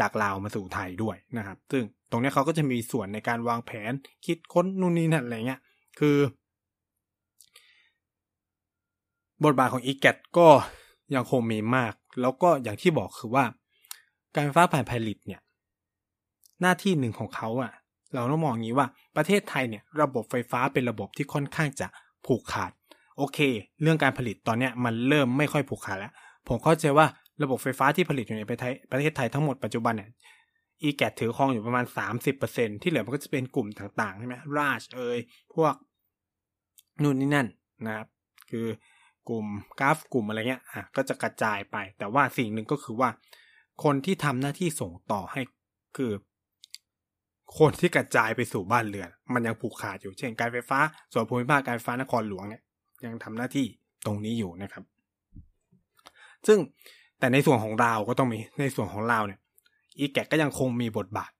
[0.00, 3.92] จากลาวมาสู่ไทยด้วยนะครับ ซึ่งตรงนี้เขาก็จะมีส่วนในการวางแผน
[4.26, 5.60] คิดค้นนู่นนี่นั่นอะไรเงี้ย
[5.98, 6.16] คือ
[9.44, 10.48] บทบาทของ e g a t ก็
[11.14, 13.44] ยังคงมีมาก แล้วก็อย่างที่บอกคือว่า
[14.34, 15.40] การไฟฟ้าผ่านผลิตเนี่ย
[16.60, 17.72] หน้าที่หนึ่งของเขาอะ
[18.14, 21.86] เราต้องมองอย่างนี้ว่าประเทศไทยเนี่ยระบบไฟฟ้าเป็นระบบที่ค่อนข้างจะ
[22.26, 22.72] ผูกขาด
[23.16, 23.38] โอเค
[23.82, 26.12] เรื่องการผลิตตอนเนี้ยมันเริ่มไม่ค่อยผูกขาดแล้ว
[26.48, 27.06] ผมเข้าใจว่า
[27.42, 30.10] ระบบไฟฟ้าที่ผลิตอยู่ในประเทศประเทศไทยทั้งหมดปัจจุบันเนี่ย
[30.82, 31.84] อีแกถือครองอยู่ประมาณ
[32.34, 35.18] 30%ที่เหลือมันก็จะเป็นกลุ่มต่างๆใช่ไหมราชเอ่ย
[35.54, 35.74] พวก
[37.02, 37.46] นู่นนี่นั่น
[37.86, 38.08] นะครับ
[38.50, 38.66] คือ
[39.28, 39.46] กลุ่ม
[39.80, 43.10] กราฟกลุ่มอะไรเงี้ยอะก็จะกระจายไป แต่ว่าสิ่งหนึ่งก็คือว่า
[43.84, 45.40] คนที่ทำหน้าที่ส่งต่อให้
[45.96, 46.12] คือ
[47.56, 50.78] คนที่กระจายไปสู่บ้านเรือน มันยังผูกขาดอยู่เช่นการไฟฟ้า
[51.12, 52.62] ส่วนภูมิภาคการไฟฟ้านครหลวงเนี่ย
[53.04, 53.66] ยังทำหน้าที่
[54.06, 54.84] ตรงนี้อยู่นะครับ
[56.46, 56.58] ซึ่ง
[57.18, 59.40] แต่ในส่วนของเราก็ต้องมีในส่วนของเราเนี่ย
[59.98, 61.30] อีแกก็ยังคงมีบทบาท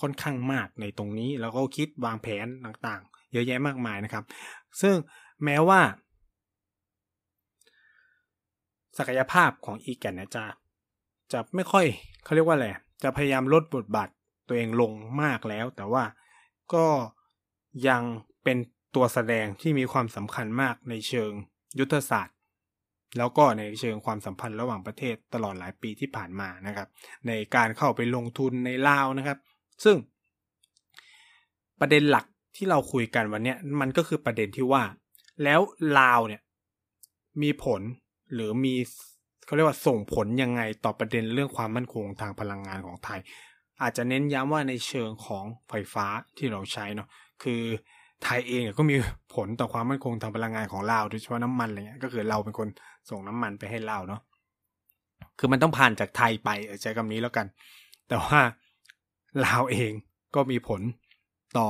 [0.00, 4.24] ค่อนข้างมากในตรงนี้ แล้วก็คิดวางแผนต่างๆ เยอะแยะมากมายนะครับ
[4.80, 4.94] ซึ่ง
[5.44, 5.80] แม้ว่า
[8.98, 10.44] ศักยภาพของอีแกนเนี่ยจะ
[11.32, 11.84] จะไม่ค่อย
[12.24, 12.68] เขาเรียกว่าอะไร
[13.02, 14.08] จะพยายามลดบทบาท
[14.48, 16.04] ตัวเองลงมากแล้ว แต่ว่า
[16.74, 16.86] ก็
[17.88, 18.02] ยัง
[18.44, 18.58] เป็น
[18.94, 21.30] ตัวแสดงที่มีความสำคัญมากในเชิง
[21.78, 22.36] ยุทธศาสตร์
[23.18, 26.88] แล้วก็ในเชิงความสัมพันธ์ระหว่างประเทศตลอดหลายปีที่ผ่านมานะครับ
[27.26, 29.38] ในการเข้าไปลงทุนในลาวนะครับ
[29.84, 29.96] ซึ่ง
[31.80, 34.82] ประเด็นหลักที่เราคุยกันวันนี้มันก็คือประเด็นที่ว่า
[35.44, 35.60] แล้ว
[35.98, 36.42] ลาวเนี่ย
[37.42, 37.80] มีผล
[38.34, 38.74] หรือมี
[39.46, 43.20] เขาเรียกว่าส่งผลยังไงต่อประเด็นเรื่องความมั่นคงทางพลังงานของไทย
[43.82, 47.08] อาจจะเน้นย้ำว่าในเชิงของไฟฟ้าที่เราใช้เนาะ
[47.42, 47.62] คือ
[48.22, 48.96] ไทยเองก็มี
[49.34, 52.68] ผลต่อความมั่นคงทางพลังงานของลาวโดยเฉพาะน้ำมันอะไรเงี้ยก็คือเราเป็นคน
[53.10, 54.20] ส่งน้ำมันไปให้ลาวเนาะ
[55.38, 56.50] คือมันต้องผ่านจากไทยไป
[56.82, 57.46] ใช้คำนี้แล้วกัน
[58.08, 58.40] แต่ว่า
[59.46, 59.92] ลาวเอง
[60.34, 60.80] ก็มีผล
[61.58, 61.68] ต่อ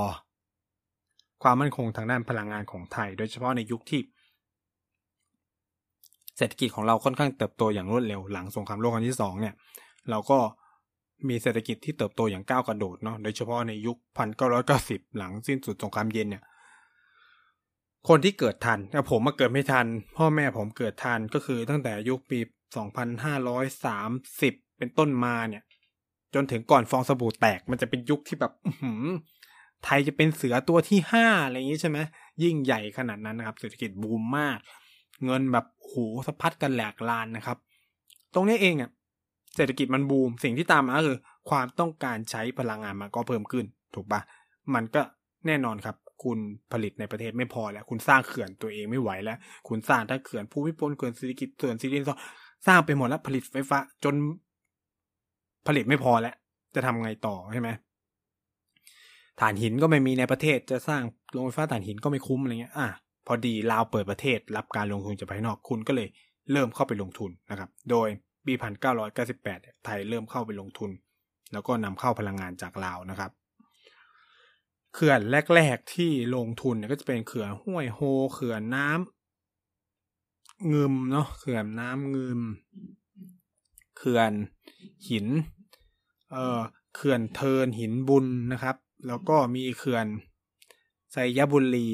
[1.43, 4.01] ความมั่นคงทางด้านพลังงานของไทย โดยเฉพาะในยุคที่
[6.37, 9.55] เศรษฐกิจของเราค่อนข้างเติบโตอย่างรวดเร็วหลังสงครามโลกครั้งที่สองเนี่ย
[10.11, 10.39] เราก็
[11.29, 16.45] มีเศรษฐกิจที่เติบโตอย่างก้าวกระโดดเนาะโดยเฉพาะในยุคพันเก้าร้อยเก้าสิบหลังสิ้นสุดสงครามเย็นเนี่ย
[18.09, 22.39] คนที่เกิดทันแต่ผมมาเกิดไม่ทัน พ่อแม่ผมเกิดทันก็คือตั้งแต่ยุคปี
[22.77, 25.63] สองพันห้าร้อยสามสิบเป็นต้นมาเนี่ย
[26.35, 28.53] จนถึงก่อนฟองสบู่แตกมันจะเป็นยุคที่แบบ
[29.85, 31.99] ไทยจะเป็นเสือตัวที่ห้าอะไรอย่างนี้ใช่ไหม
[32.43, 34.59] ยิ่งใหญ่ขนาดนั้นนะครับ เศรษฐกิจบูมมาก
[35.25, 35.93] เงินแบบโห
[36.27, 37.59] สะพัดกันแหลกลานนะครับ
[38.35, 38.91] ตรงนี้เองอะ
[39.57, 41.19] เศรษฐกิจมันบูม สิ่งที่ตามมาคือ
[41.51, 43.65] ความต้องการใช้พลังงานมันก็เพิ่มขึ้น
[43.95, 44.21] ถูกปะ
[44.75, 45.03] มันก็
[45.47, 46.39] แน่นอนครับ คุณ
[46.73, 49.39] ผลิตในประเทศไม่พอแล้ว คุณสร้างเขื่อนตัวเองไม่ไหวแล้ว
[49.69, 52.07] คุณสร้างทั้งเขื่อนภูมิพลเขื่อนเศรษฐกิจเขื่อนซีรีส์
[52.67, 54.15] สร้างไปหมดแล้วผลิตไฟฟ้า จน
[55.67, 56.35] ผลิตไม่พอแล้ว
[56.75, 57.69] จะทำไงต่อใช่ไหม
[59.41, 62.89] ถ่านหินก็ไม่มีในประเทศจะสร้างโรงไฟฟ้าถ่านหินก็ไม่คุ้มอะไรเงี้ยอะ
[63.27, 66.09] พอดีลาวเปิดประเทศรับการลงทุนจากภายนอกคุณก็เลย
[66.53, 68.09] เริ่มเข้าไปลงทุนนะครับ โดย
[68.47, 70.91] ปีพันเก้าร้อยเก้าสิบแปดไทยเริ่มเข้าไปลงทุน
[71.53, 73.31] แล้วก็นำเข้าพลังงานจากลาวนะครับ
[74.95, 75.21] เขื่อน
[75.55, 78.01] แรก ๆ ที่ลงทุนเนี่ยก็จะเป็นเขื่อนห้วยโฮ
[78.35, 82.41] เขื่อนน้ำเงึมเนาะ เขื่อนน้ำเงึม
[83.97, 84.33] เขื่อน
[85.09, 85.27] หิน
[86.33, 86.61] เอ่อ
[86.95, 90.07] เขื่อนเทินหินบุญนะครับ แล้วก็มีเขื่อน
[91.13, 91.89] ไซยบุรี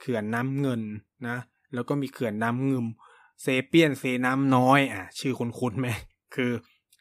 [0.00, 0.82] เขื่อนน้ำเงิน
[1.28, 1.36] นะ
[1.74, 2.86] แล้วก็มีเขื่อนน้ำเงิม
[3.42, 5.88] เซเปียนเซน้ำน้อยอะชื่อคุ้นๆไหม
[6.34, 6.52] คือ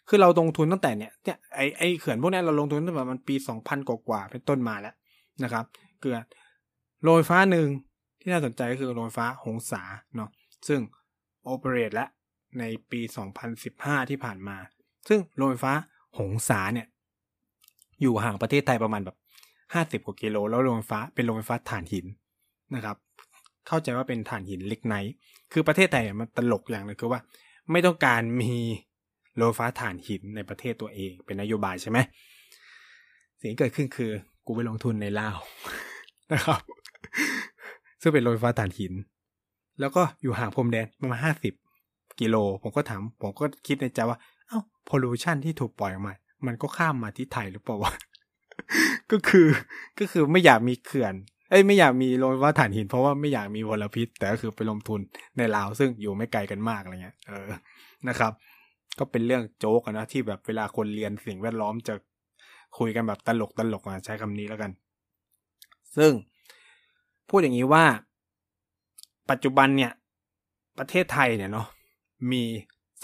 [0.08, 4.96] คือเราลงทุนตั้งแต่เนี่ยเนี่ยไอไอเขื่อนพวกนี้เราลงทุนตั้งแต่มันปีสองพันกว่าเป็นต้นมาแล้ว
[5.44, 5.66] นะครับ
[6.02, 6.18] เกือ
[7.04, 7.68] โรงไฟฟ้าหนึ่ง
[8.20, 9.82] ที่น่าสนใจก็คือโรงไฟฟ้าหงสา
[10.16, 10.30] เนาะ
[10.68, 10.80] ซึ่ง
[11.44, 12.10] โอเปเรตแล้ว
[12.60, 13.02] ในปี
[13.56, 14.58] 2015 ที่ผ่านมา
[15.08, 15.74] ซึ่งโรงไฟฟ้า
[16.18, 16.88] หงสาเนี่ย
[18.02, 19.18] อยู่ห่างประเทศไทยประมาณแบบ
[19.74, 22.06] ห้าสิบกว่ากิโล แล้วโรงไฟฟ้าเป็นโรงไฟฟ้าถ่านหิน
[22.76, 22.98] นะครับ
[23.68, 24.96] เข้าใจว่าเป็นถ่านหินเล็กไน
[25.52, 27.22] คือประเทศไทยมันตลกอย่างนึงคือว่า
[27.72, 28.52] ไม่ต้องการมี
[29.38, 31.98] โรงไฟฟ้าถ่านหินในประเทศตัวเองเป็นนโยบายใช่ไหม
[33.40, 34.12] สิ่งที่เกิดขึ้นคือ
[34.46, 35.38] กูไปลงทุนในลาว
[36.34, 36.62] นะครับ
[38.02, 38.94] ซึ่งเป็นโรงไฟฟ้าถ่านหิน
[39.80, 41.54] แล้วก็อยู่ห่างพรมแดนประมาณห้าสิบ
[42.20, 46.14] กิโล ผมก็ถาม ผมก็คิดในใจว่า อ้าว pollution ที่ถูกปล่อยออกมา
[46.46, 47.94] มันก็ข้ามมาที่ไทยหรือเปล่าวะ
[49.12, 49.48] ก็คือ
[50.00, 51.14] ก็คือไม่อยากมีเขื่อน
[51.56, 55.00] เอ้ยไม่อยากมีโรงไฟฟ้าถ่านหิน เพราะว่าไม่อยากมีมลพิษ แต่ก็คือไปลงทุน
[55.38, 57.50] ในลาวซึ่งอยู่ไม่ไกลกันมากอะไรเงี้ย เออ
[58.08, 58.32] นะครับ
[59.00, 61.96] ก็เป็นเรื่องโจ๊กนะที่แบบเวลาคนเรียนสิ่งแวดล้อมจะ
[62.78, 64.72] คุยกันแบบตลกตลกอะใช้คำนี้แล้วกัน
[65.98, 66.12] ซึ่ง
[67.30, 67.86] พูดอย่างนี้ว่า
[69.30, 69.92] ปัจจุบันเนี่ย
[70.80, 71.68] ประเทศไทยเนี่ยเนาะ
[72.32, 72.44] มี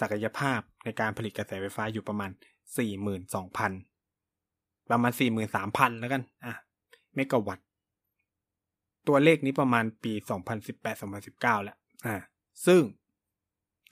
[0.00, 2.30] ศักยภาพในการผลิตกระแสไฟฟ้าอยู่ประมาณ
[2.78, 3.72] สี่หมื่นสองพัน
[4.90, 6.54] ประมาณสี่หมื่นสามพันแล้วกัน อะ
[7.14, 7.66] เมกะวัตต์
[9.08, 12.16] ตัวเลขนี้ประมาณปีสองพันสิบแปดสองพันสิบเก้าแล้วอ่า
[12.66, 12.82] ซึ่ง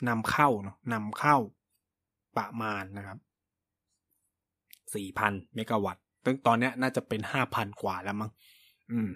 [0.09, 1.37] นำเข้าเนาะนำเข้า
[2.37, 3.19] ประมาณนะครับ
[4.95, 8.31] สี่พันเมกะวัตต์ซึ่งตอนนี้น่าจะเป็นห้าพันกว่าแล้วมั้ง
[8.91, 9.11] อืม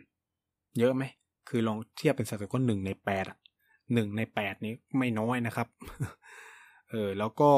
[0.78, 1.02] เยอะไหม
[1.48, 3.38] คือลองเทียบเป็นสัดส่วนก็หนึ่งในแปดอะ
[3.94, 5.68] หนึ่งในแปดนี้ไม่น้อยนะครับ
[6.90, 7.50] เออ แล้วก็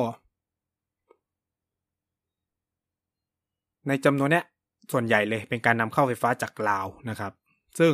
[3.88, 4.44] ในจำนวนเนี้ย
[4.92, 7.32] ส่วนใหญ่เลยเป็นการนำเข้าไฟฟ้าจากลาวนะครับ
[7.78, 7.92] ซึ่ง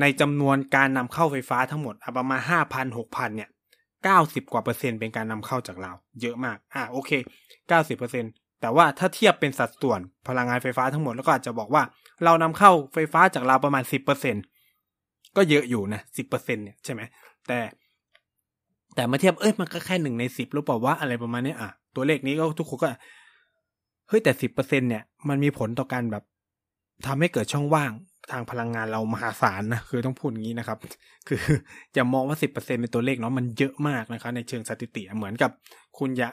[0.00, 3.50] ในจำนวนการนำเข้าไฟฟ้าทั้งหมดประมาณห้าพันหกพันเนี่ย
[4.04, 7.10] เก้าสิบกว่าเปอร์เซ็นต์เป็นการนำเข้าจากลาเยอะมาก อ่าโอเค
[7.68, 8.28] เก้าสิบเปอร์เซ็นต
[8.60, 11.82] แต่ว่าถ้าเทียบเป็นสัดส่วนพลังงานไฟฟ้าทั้งหมดแล้วก็อาจจะบอกว่า
[12.24, 14.36] เรานำเข้าไฟฟ้าจากลาประมาณสิบเปอร์เซ็น
[15.36, 17.02] ก็เยอะอยู่นะสิบเปอร์เซ็นเนี่ยใช่ไหม
[17.46, 17.58] แต่
[18.94, 22.88] แต่มาเทียบเอ้ยมันก็แค่หนึ่งในสิบหรือเปล่าว่าอะไรประมาณนี้อะตัวเลขนี้ก็ทุกคนก็
[24.08, 26.24] เฮ้ยแต่สิบเปอร์เซ็นเนี่ย มันมีผลต่อการแบบ
[27.06, 27.92] ทำให้เกิดช่องว่าง
[28.32, 30.78] ทางพลังงานเรามหาศาลนะคือต้องพูดงี้นะครับ
[31.28, 31.40] คือ
[31.96, 35.50] จะมองว่าสิบเปอร์เซ็นเป็นตัวเลขเนาะมันเยอะมากนะครับในเชิงสถิติเหมือนกับ
[35.98, 36.30] คุณอย่า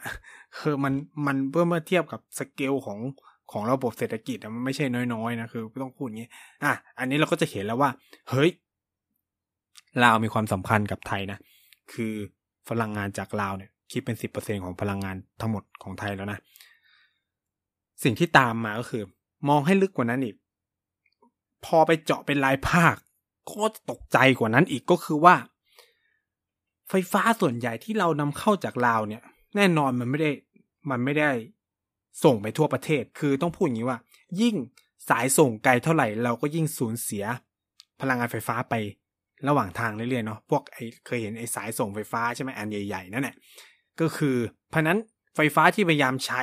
[0.60, 0.94] คือมัน
[1.26, 1.36] มัน
[1.70, 3.00] เมื่อเทียบกับสเกลของ
[3.52, 6.30] ของระบบเศรษฐกิจมันไม่ใช่น้อยๆนะคือต้องพูดงี้
[6.64, 7.90] อะอันนี้เราก็จะเห็นแล้วว่า
[8.30, 8.50] เฮ้ย
[10.04, 11.40] ลาวมีความสำคัญกับไทยนะ
[11.94, 12.14] คือ
[12.70, 16.40] พลังงานจากลาวเนี่ยคิดเป็นสิบเปอร์เซ็นของพลังงานทั้งหมดของไทยแล้วนะ
[18.04, 19.04] สิ่งที่ตามมาก็คือ
[19.50, 20.36] มองให้ลึกกว่านั้นอีก
[21.66, 22.96] พอไปเจาะเป็นรายภาค
[23.52, 25.36] ก็ตกใจกว่านั้นอีกก็คือว่า
[26.90, 29.24] ไฟฟ้าส่วนใหญ่ที่เรานำเข้าจากลาวเนี่ย
[29.56, 30.32] แน่นอนมันไม่ได้
[30.90, 31.32] มันไม่ได้
[32.24, 34.00] ส่งไปทั่วประเทศ คือต้องพูดอย่างนี้ว่า
[34.42, 34.56] ยิ่ง
[35.10, 37.26] สายส่งไกลเท่าไหร่เราก็ยิ่งสูญเสีย
[38.02, 38.74] พลังงานไฟฟ้าไป
[39.48, 43.36] ระหว่างทางเรื่อยๆเนาะพวกไอเคยเห็นไอสายส่งไฟฟ้าใช่ไหมอันใหญ่ๆนั่นแหละ
[44.00, 44.36] ก็คือ
[44.70, 44.98] เพราะนั้น
[45.36, 46.42] ไฟฟ้าที่พยายามใช้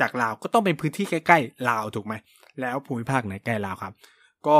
[0.00, 2.14] จากลาวก็ต้องเป็นพื้นที่ใกล้ๆลาวถูกไหม
[2.60, 3.92] แล้วภูมิภาคไหนใกล้ลาวครับ
[4.46, 4.58] ก็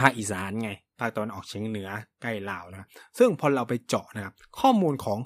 [0.00, 1.88] ภาคอีสานไงภาคตะวันออกเฉียงเหนือ
[2.22, 5.18] ใกล้ลาวนะซึ่งพอเราไปเจาะนะครับ ข้อมูลของ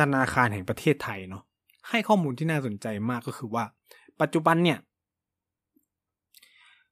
[0.00, 1.42] ธนาคารแห่งประเทศไทยเนาะ
[1.88, 3.64] ให้ข้อมูลที่น่าสนใจมากก็คือว่า
[4.20, 4.78] ปัจจุบันเนี่ย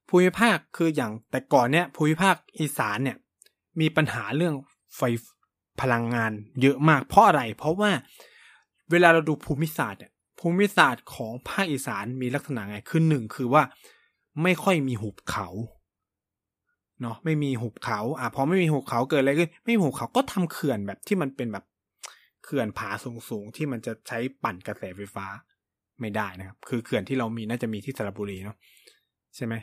[0.09, 3.17] ภูมิภาคคืออย่างแต่ก่อนเนี่ยภูมิภาคอีสานเนี่ย
[3.79, 4.55] มีปัญหาเรื่อง
[4.95, 5.01] ไฟ
[5.81, 7.91] พลังงานเยอะมากเพราะอะไร เพราะว่า
[8.91, 13.63] เวลาเราดูภูมิศาสตร์เนี่ย ภูมิศาสตร์ของภาคอีสานมีลักษณะไงคือหนึ่งคือว่า
[14.43, 15.47] ไม่ค่อยมีหุบเขา
[17.01, 21.65] เนาะไม่มีหุบเขาอะพอไม่มีหุบเขาเกิดอะไรขึ้นไม่มีหุบเขาก็ทำเขื่อนแบบที่มันเป็นแบบ
[22.43, 22.89] เขื่อนผา
[23.29, 25.25] สูงๆที่มันจะใช้ปั่นกระแสไฟฟ้า
[26.01, 28.57] ไม่ได้นะครับ คือเขื่อนที่เรามีน่าจะมีที่สระบุรีเนาะ
[29.35, 29.53] ใช่ไหม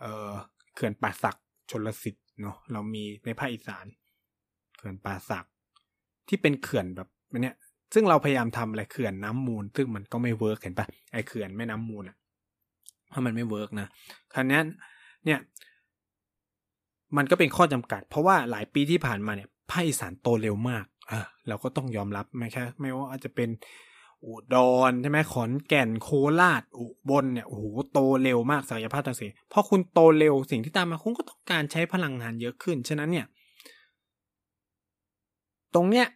[0.00, 0.30] เออ
[0.74, 1.38] เขื่อนป่าสัก
[1.70, 3.84] ชลสิทธิ์เนาะเรามีในภาคอีสาน
[4.76, 5.46] เขื่อนป่าสัก
[6.28, 7.08] ที่เป็นเขื่อนแบบ
[7.42, 7.56] เนี้ย
[7.94, 12.16] ซึ่งเราพยายามทำอะไรเขื่อนน้ำมูล ซึ่งมันก็ไม่ work เห็นปะไอเขื่อนแม่น้ำมูลอะ
[13.08, 13.88] เพราะมันไม่ work นะ
[14.34, 14.60] ครับทีนี้
[15.24, 15.38] เนี่ย
[17.16, 23.48] มันก็เป็นข้อจำกัด เพราะว่าหลายปีที่ผ่านมาเนี่ยภาคอีสานโตเร็วมากอะเราก็ต้องยอมรับไม่แค่ไม่ว่าอาจจะเป็น
[24.26, 24.56] อุด
[24.90, 26.08] รใช่ไหมขอนแก่นโค
[26.40, 33.26] ราชอุบลเนี่ยโอ้โหโตเร็วมากศักยภาพต่างๆพอคุณโตเร็วสิ่งที่ตามมาคุณก็ต้องการใช้พลังงานเยอะขึ้น ฉะนั้นเนี่ย
[35.74, 36.06] ตรงเนี้ย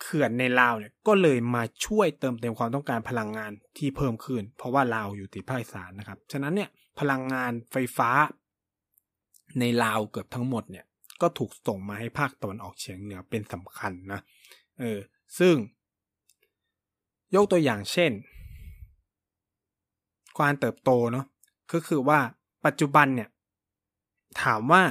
[0.00, 8.10] เขื่อนในลาวเนี่ยก็เลยมาช่วยเติมเต็มความต้องการพลังงานที่เพิ่มขึ้น เพราะว่าลาวอยู่ติดภาคอีสานนะครับ ฉะนั้นเนี่ยพลังงานไฟฟ้า
[9.60, 10.84] ในลาวเกือบทั้งหมดเนี่ย
[11.20, 14.20] ก็ถูกส่งมาให้ภาคตะวันออกเฉียงเหนือเป็นสำคัญนะ
[14.80, 14.98] เออ
[15.38, 15.54] ซึ่ง
[17.34, 18.12] ยกตัวอย่างเช่น
[20.38, 21.26] การเติบโตเนาะ
[21.72, 22.20] ก็คือว่า
[22.66, 23.28] ปัจจุบันเนี่ย
[24.42, 24.82] ถามว่า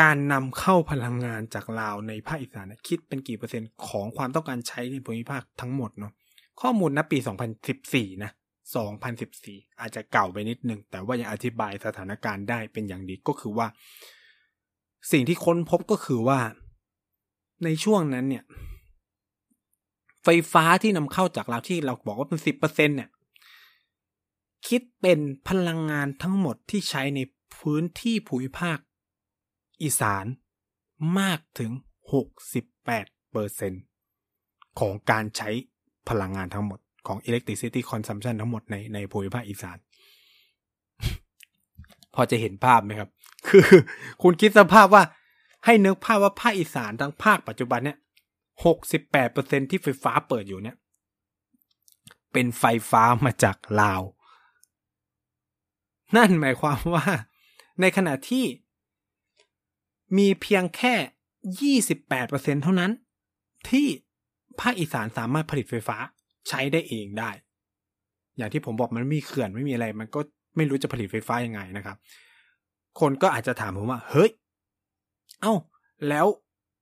[0.00, 6.12] การนำเข้าพลังงานจากลาวในภาคอีสานคิดเป็นกี่เปอร์เซ็นต์ของความต้องการใช้ในภูมิภาคทั้งหมดเนาะ
[6.60, 7.18] ข้อมูลณปี
[7.70, 8.30] 2014 นะ
[9.04, 13.66] 2014 อาจจะเก่าไปนิดนึง แต่ว่ายังอธิบายสถานการณ์ได้เป็นอย่างดีก็คือว่า
[15.12, 16.40] สิ่งที่ค้นพบก็คือว่า
[17.64, 18.44] ในช่วงนั้นเนี่ย
[20.24, 23.10] ไฟฟ้าที่นำเข้าจากลาวที่เราบอกว่าเป็น 10%เนี่ย
[24.68, 27.20] คิดเป็นพลังงานทั้งหมดที่ใช้ใน
[27.56, 28.78] พื้นที่ภูมิภาค
[29.82, 30.24] อีสาน
[31.18, 31.72] มากถึง
[32.32, 32.84] 68
[33.32, 33.72] เปอร์เซน
[34.80, 35.50] ของการใช้
[36.08, 39.78] พลังงานทั้งหมดของ electricity consumption ทั้งหมดในในภูมิภาคอีสาน
[42.14, 43.10] พอจะเห็นภาพไหมครับ
[43.48, 43.66] คือ
[44.22, 45.02] คุณคิดสภาพว่า
[45.64, 47.98] ให้นึกภาพว่าภาคอีสานทั้งภาคปัจจุบันเนี่ย
[48.64, 50.76] 68เปอร์เซ็นที่ไฟฟ้าเปิดอยู่เนี่ย
[52.32, 54.02] เป็นไฟฟ้ามาจากลาว
[56.16, 57.06] นั่นหมายความว่า
[57.80, 58.44] ในขณะที่
[60.16, 60.94] มีเพียงแค่
[61.88, 62.90] 28%เท่านั้น
[63.68, 63.86] ที่
[64.60, 65.96] ภาคอีสานสามารถผลิตไฟฟ้า
[66.48, 67.30] ใช้ได้เองได้
[68.36, 70.20] อย่างที่ผมบอกมันมีเขื่อนไม่มีอะไร มันก็
[70.56, 71.96] ไม่รู้จะผลิตไฟฟ้ายังไงนะครับ
[73.00, 74.30] คนก็อาจจะถามผมว่า เฮ้ย
[75.40, 75.54] เอา้า
[76.08, 76.26] แล้ว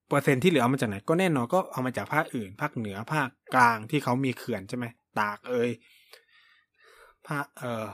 [0.09, 4.87] เปอร์เซ็นที่เหลือเอามาจากไหน ก็แน่นอนก็เอามาจากภาคอื่น ภาคเหนือภาคกลางที่เขามีเขื่อนใช่ไหม
[5.21, 5.71] ตากเอ่ย
[7.29, 7.85] ภาคเอ่อ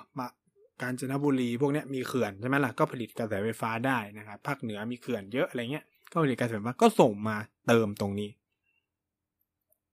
[0.82, 8.30] กาญจนบุรีพวกนี้มีเขื่อนใช่ไหมล่ะก็ผลิตกระแสไฟฟ้าได้นะครับภาคเหนือมีเขื่อนเยอะอะไรเงี้ยก็ผลิตกระแสไฟฟ้าก็ส่งมาเติมตรงนี้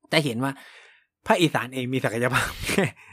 [0.10, 0.52] แต่เห็นว่า
[1.28, 2.50] ภาคอีสานเองมีศักยภาพ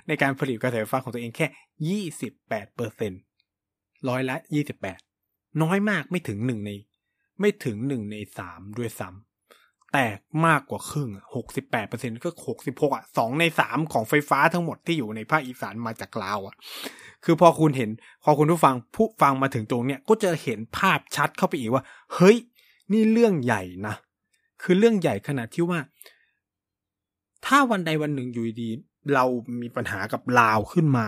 [0.09, 1.47] ในการผลิตกระแสไฟฟ้าของตัวเองแค่
[1.89, 3.13] ยี่สิบแปดเปอร์เซ็น
[4.09, 5.01] ร้อยละยี่สิบแปด
[5.63, 6.71] น้อยมากไม่ถึงหนึ่งใน
[7.41, 9.34] ไม่ถึงหนึ่งในสามด้วยซ้ำ
[9.94, 10.07] แต่
[10.46, 16.54] มากกว่าครึ่งหกสิบแปดเปอร์เซ็นก็หกสิบหกอะสองในสามของไฟฟ้าทั้งหมดที่อยู่ในภาคอีสานมาจากลาวอะ
[17.24, 17.90] คือพอคุณเห็น
[18.24, 22.37] พอคุณผู้ฟังผู้ฟังมาถึงตรงเนี้ยก็จะเห็นภาพชัดเข้าไปอีกว่า เฮ้ย
[22.92, 23.94] นี่เรื่องใหญ่นะ
[24.62, 25.80] คือเรื่องใหญ่ขนาดที่ว่า
[27.46, 28.68] ถ้าวันใดวันหนึ่งอยู่ดี
[29.14, 29.24] เรา
[29.61, 31.07] มีปัญหากับลาวขึ้นมา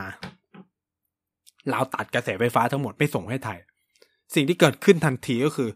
[1.73, 3.59] ลาวตัดกระแสไฟฟ้าทั้งหมดไม่ส่งให้ไทย
[4.35, 5.71] สิ่งที่เกิดขึ้นทันทีก็คือ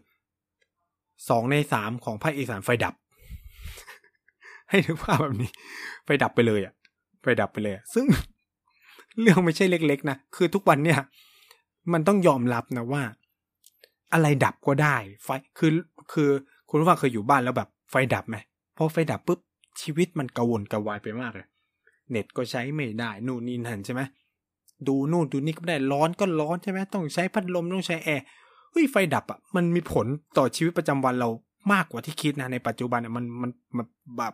[1.29, 2.93] สองในสามของภาคอีสานไฟดับ
[4.71, 5.51] ให้นึกภาพแบบนี้
[6.05, 6.73] ไฟดับไปเลยอะ
[7.21, 8.05] ไฟดับไปเลยซึ่ง
[9.19, 10.97] เรื่องไม่ใช่เล็ก ๆ นะ คือทุกวันเนี่ย
[11.93, 13.03] มันต้องยอมรับนะว่า
[14.13, 15.71] อะไรดับก็ได้ ไฟคือ
[16.13, 16.29] คือ
[16.69, 18.37] คุณผู้ฟังเคยอยู่บ้านแล้วแบบ ไฟดับไหม
[18.77, 19.39] พอไฟดับปุ๊บ
[19.81, 21.47] ชีวิตมันกระวนกระวายไปมากเลย
[22.09, 24.01] เน็ตก็ใช้ไม่ได้ นู่นนี่นั่นใช่ไหม
[24.87, 28.23] ดูนู่นดูนี่ก็ไม่ได้ร้อนก็ร้อนใช่ไหมต้องใช้พัดลมต้องใช้แอร์
[28.71, 30.07] เฮ้ยไฟดับอะมันมีผล
[30.37, 31.29] ต่อชีวิตประจำวันเรา
[31.73, 33.85] มากกว่าที่คิดนะในปัจจุบันเนี่ยมันมันมัน
[34.17, 34.33] แบบ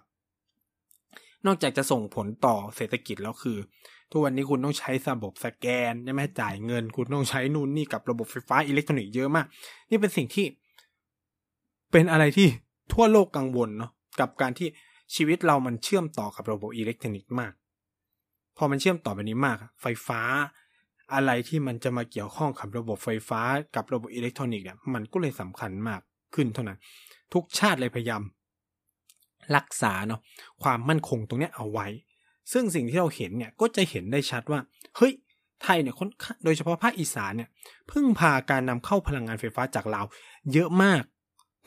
[1.45, 3.57] นอกจากจะส่งผลต่อเศรษฐกิจแล้วคือ
[4.11, 9.45] ทุกวันนี้คุณต้องใช้ระบบสแกนใช่ไหมจ่ายเงิน คุณต้องใช้นู่นนี่กับระบบไฟฟ้าอิเล็กทรอนิกส์เยอะมาก
[9.89, 10.45] นี่เป็นสิ่งที่
[11.91, 12.47] เป็นอะไรที่
[12.93, 14.67] ทั่วโลกกังวลเนาะกับการที่
[15.15, 17.53] ชีวิตเรามันเชื่อมต่อกับระบบอิเล็กทรอนิกส์มาก
[18.57, 20.21] พอมันเชื่อมต่อแบบนี้มาก ไฟฟ้า
[21.13, 23.41] อะไรที่มันจะมาเกี่ยวข้องกับระบบไฟฟ้า
[23.75, 26.01] กับระบบอิเล็กทรอนิกส์เนี่ยมันก็เลยสำคัญมาก
[26.35, 26.79] ขึ้นเท่านั้น
[27.33, 28.21] ทุกชาติเลยพยายาม
[29.55, 30.19] รักษาเนาะ
[30.63, 31.87] ความมั่นคงตรงนี้เอาไว้
[32.53, 34.59] ซึ่งสิ่งที่เราเห็นเนี่ยก็จะเห็นได้ชัดว่า
[34.97, 35.13] เฮ้ย
[35.63, 35.95] ไทยเนี่ย
[36.43, 37.49] โดยเฉพาะภาคอีสานเนี่ย
[37.91, 40.05] พึ่งพาการนำเข้าพลังงานไฟฟ้าจากลาว
[40.53, 41.03] เยอะมาก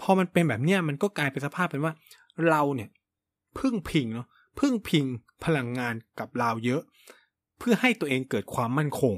[0.01, 1.93] พอมันเป็นแบบเนี้ยมันก็กลายเป็นสภาพเป็นว่า
[2.49, 2.89] เราเนี่ย
[3.59, 4.27] พึ่งพิงเนาะ
[4.61, 5.05] พึ่งพิง
[5.45, 6.83] พลังงานกับลาวเยอะ
[7.59, 9.15] เพื่อให้ตัวเองเกิดความมั่นคง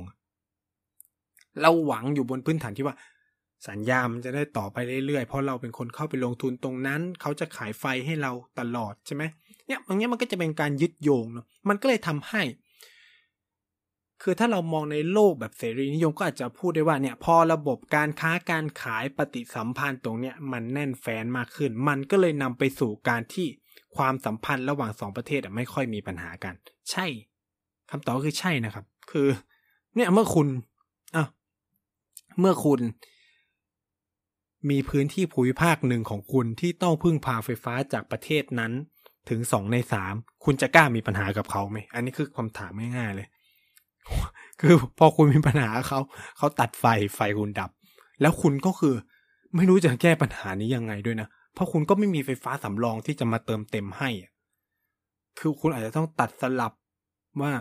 [1.61, 2.97] เราหวังอยู่บนพื้นฐานที่ว่า
[3.69, 9.23] สัญญามันจะได้ต่อไปเรื่อยๆ เพราะเราเป็นคนเข้าไปลงทุนตรงนั้น เขาจะขายไฟให้เราตลอดใช่ไหม
[9.67, 12.43] เนี่ยตรงนี้มันก็จะเป็นการยึดโยงเนาะมันก็เลยทำให้
[14.23, 23.47] คือถ้าเรามองในโลกแบบเสรีนิยมก็อาจจะพูดได้ว่าเนี่ยพอระบบการค้าการขายปฏิสัมพันธ์ตรงเนี้ยมันแน่นแฟ้นมากขึ้น มันก็เลยนำไปสู่การที่
[23.97, 26.55] ความสัมพันธ์ระหว่างสองประเทศไม่ค่อยมีปัญหากัน
[26.91, 27.07] ใช่
[27.91, 29.29] คำตอบคือใช่นะครับ คือ
[29.95, 30.49] เนี่ยเมื่อคุณ
[31.17, 31.27] อะ
[32.41, 32.81] เมื่อคุณ
[34.71, 38.73] มีพื้นที่ภูมิภาคหนึ่งของคุณที่ต้องพึ่งพาไฟฟ้าจากประเทศนั้น
[39.31, 43.29] ถึงสองในสามคุณจะกล้ามีปัญหากับเขาไหม อันนี้คือคำถามง่ายๆเลย
[44.61, 46.01] คือพอคุณมีปัญหาเขา
[46.37, 47.71] เขาตัดไฟไฟคุณดับ
[48.21, 48.95] แล้วคุณก็คือ
[49.57, 54.11] ไม่รู้จะแก้ปัญหานี้ยังไงด้วยนะ เพราะคุณก็ไม่มีไฟฟ้าสำรองที่จะมาเติมเต็มให้
[55.39, 56.73] คือคุณอาจจะต้องตัดสลับ
[57.43, 57.53] ว่า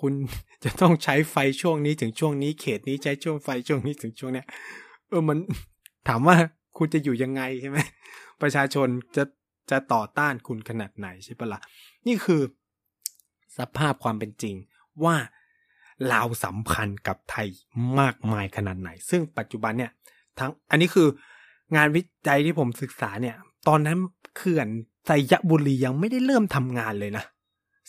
[0.00, 0.12] คุณ
[0.64, 4.46] จะต้องใช้ไฟช่วงนี้ถึงช่วงนี้ เขตนี้ใช้ช่วงไฟช่วงนี้ถึงช่วงเนี้ย
[5.08, 5.38] เออมัน
[6.08, 6.36] ถามว่า
[6.78, 7.78] คุณจะอยู่ยังไงใช่ไหม
[8.42, 9.24] ประชาชนจะ
[9.70, 11.60] จะต่อต้านคุณขนาดไหนใช่ปะละ่ะ
[12.06, 12.42] นี่คือ
[13.58, 14.54] สภาพความเป็นจริง
[15.04, 15.16] ว่า
[16.12, 17.48] ลาวสัมพันธ์กับไทย
[18.00, 19.92] มากมายขนาดไหน ซึ่งปัจจุบันเนี่ย
[20.38, 21.08] ทั้งอันนี้คือ
[21.76, 23.36] งานวิจัยที่ผมศึกษาเนี่ย
[23.68, 23.98] ตอนนั้น
[24.36, 24.68] เขื่อน
[25.06, 27.24] ไซยบุรียังไม่ได้เริ่มทำงานเลยนะ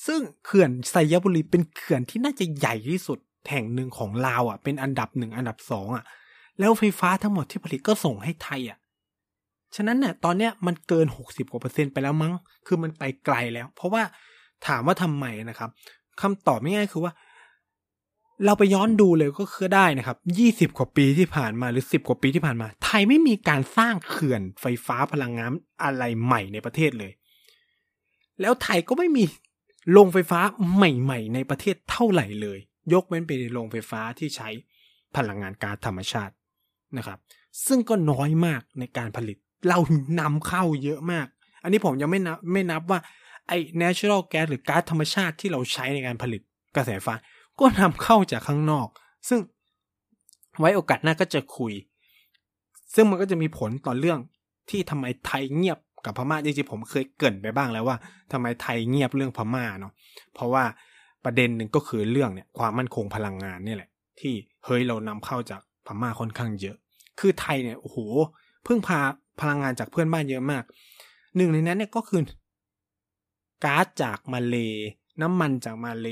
[0.06, 6.06] ซึ่งเขื่อนไซยบุรีเป็นเขื่อนที่น่าจะใหญ่ที่สุดแห่งหนึ่งของลาวอะ เป็นอันดับหนึ่งอันดับสองอะ
[6.60, 8.80] แล้วไฟฟ้าทั้งหมดที่ผลิตก็ส่งให้ไทยอะ
[9.76, 12.34] ฉะนั้นเนี่ยตอนเนี้ยมันเกินหกสิบกว่าเปอร์เซ็นต์ไปแล้วมั้ง
[12.68, 14.04] คือมันไปไกลแล้ว เพราะว่า
[14.68, 15.70] ถามว่าทำไมนะครับ
[16.22, 17.14] คำตอบไม่ง่ายคือว่า
[18.46, 25.52] เราไปย้อนดูเลยก็คือได้นะครับยี่สิบกว่าปีที่ผ่านมาหรือสิบกว่าปีที่ผ่านมา ไทยไม่มีการสร้างเขื่อนไฟฟ้าพลังงาน
[25.84, 27.12] อะไรใหม่ในประเทศเลย
[28.42, 29.24] แล้วไทยก็ไม่มี
[29.92, 30.40] โรงไฟฟ้า
[30.76, 32.60] ใหม่ๆ ในประเทศเท่าไหร่เลย
[32.94, 34.50] ยกเว้นไปในโรงไฟฟ้าที่ใช้
[35.16, 36.34] พลังงานก๊าซธรรมชาติ
[36.98, 37.20] นะครับ
[37.68, 39.38] ซึ่งก็น้อยมากในการผลิต
[39.70, 39.80] เรา
[40.20, 41.28] นำเข้าเยอะมาก
[41.64, 43.00] อันนี้ผมยังไม่นับไม่นับว่า
[43.48, 46.42] ไอ้ natural gas หรือก๊าซธรรมชาติที่เราใช้ในการผลิต
[46.76, 47.16] กระแสไฟฟ้า
[47.60, 48.88] ก็นำเข้าจากข้างนอก
[49.30, 49.40] ซึ่ง
[50.60, 51.74] ไว้โอกาสหน้าก็จะคุย
[52.94, 54.20] ซึ่งมันก็จะมีผลต่อเรื่อง
[54.70, 57.98] ที่ทำไมไทยเงียบกับพม่าจริงๆผมเคยเกินไปบ้างแล้วว่า
[58.32, 59.94] ทำไมไทยเงียบเรื่องพม่าเนาะ
[60.34, 60.64] เพราะว่า
[61.26, 64.34] ประเด็นหนึ่งก็คือเรื่องเนี่ยความมั่นคงพลังงานนี่แหละ ที่
[64.66, 66.78] เฮ้ยเรานำเข้าจาก พม่าค่อนข้างเยอะ
[67.20, 67.98] คือไทยเนี่ยโอ้โห
[68.68, 69.00] พึ่งพา
[69.42, 70.64] พลังงานจากเพื่อนบ้านเยอะมาก
[71.36, 72.22] หนึ่งในนั้นเนี่ยก็คือ
[73.64, 74.56] ก๊าซจากมาเล
[75.22, 76.08] น้ำมันจากมาเล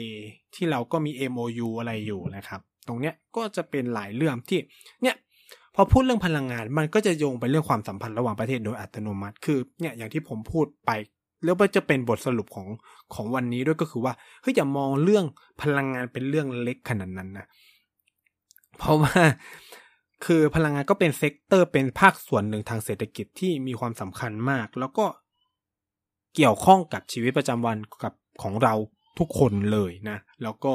[0.55, 4.59] ที่เราก็มี MOU อะไรอยู่นะครับ ตรงเนี้ยก็จะเป็นหลายเรื่องที่
[5.03, 5.15] เนี่ย
[5.75, 10.91] พอพูดเรื่องพลังงานมันก็จะโยงไปเรื่องความสัมพันธ์ระหว่างประเทศโดยอัตโนมัติ คือเนี่ยอย่างที่ผมพูดไป
[11.43, 12.67] แล้วมันจะเป็นบทสรุปของ
[13.13, 15.25] ของวันนี้ด้วยก็คือว่าเฮ้ยอย่ามองเรื่อง
[15.61, 17.45] พลังงานเป็นเรื่องเล็กขนาดนั้นนะ
[18.77, 19.13] เพราะว่า
[20.25, 25.05] คือพลังงานก็เป็น sector เป็นภาคส่วนหนึ่งทางเศรษฐกิจที่มีความสำคัญมาก แล้วก็
[26.35, 28.13] เกี่ยวข้องกับชีวิตประจำวันกับ
[28.43, 28.73] ของเรา
[29.19, 30.73] ทุกคนเลยนะ แล้วก็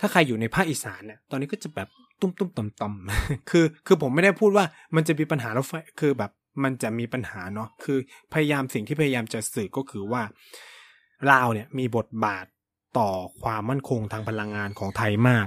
[0.00, 1.88] ถ้าใครอยู่ในภาคอีสานเนี่ยตอนนี้ก็จะแบบ
[2.20, 4.64] ตุ้มตุ้มต่ำต่ำคือ คือผมไม่ได้พูดว่า
[4.94, 6.30] มันจะมีปัญหารถไฟคือแบบ
[6.62, 7.98] มันจะมีปัญหาเนาะคือ
[8.32, 10.22] พยายามสิ่งที่พยายามจะสื่อก็คือว่า
[11.30, 12.46] ลาวเนี่ยมีบทบาท
[12.98, 13.10] ต่อ
[13.42, 15.46] ความมั่นคงทางพลังงานของไทยมาก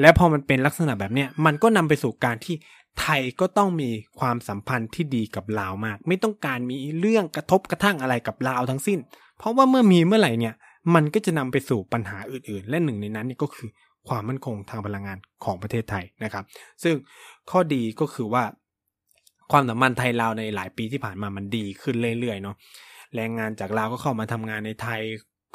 [0.00, 2.54] และพอมันเป็นลักษณะแบบเนี้ยมันก็นำไปสู่การที่
[3.00, 3.90] ไทยก็ต้องมี
[4.20, 8.98] ความสัมพันธ์ที่ดีกับลาวมาก ไม่ต้องการมีเรื่องกระทบกระทั่งอะไรกับลาวทั้งสิ้น
[9.38, 10.54] เพราะว่าเมื่อมีเมื่อไหร่เนี่ย
[10.94, 13.68] มันก็จะนำไปสู่ปัญหาอื่นๆ และหนึ่งในนั้นนี่ก็คือ
[14.08, 16.44] ความมั่นคงทางพลังงานของประเทศไทยนะครับ
[16.82, 16.94] ซึ่ง
[17.50, 18.44] ข้อดีก็คือว่า
[19.52, 22.56] ความสัมพันธ์ไทยลาวในหลายปีที่ผ่านมามันดีขึ้นเรื่อยๆเนาะ
[23.14, 25.00] แรงงานจากลาวก็เข้ามาทำงานในไทย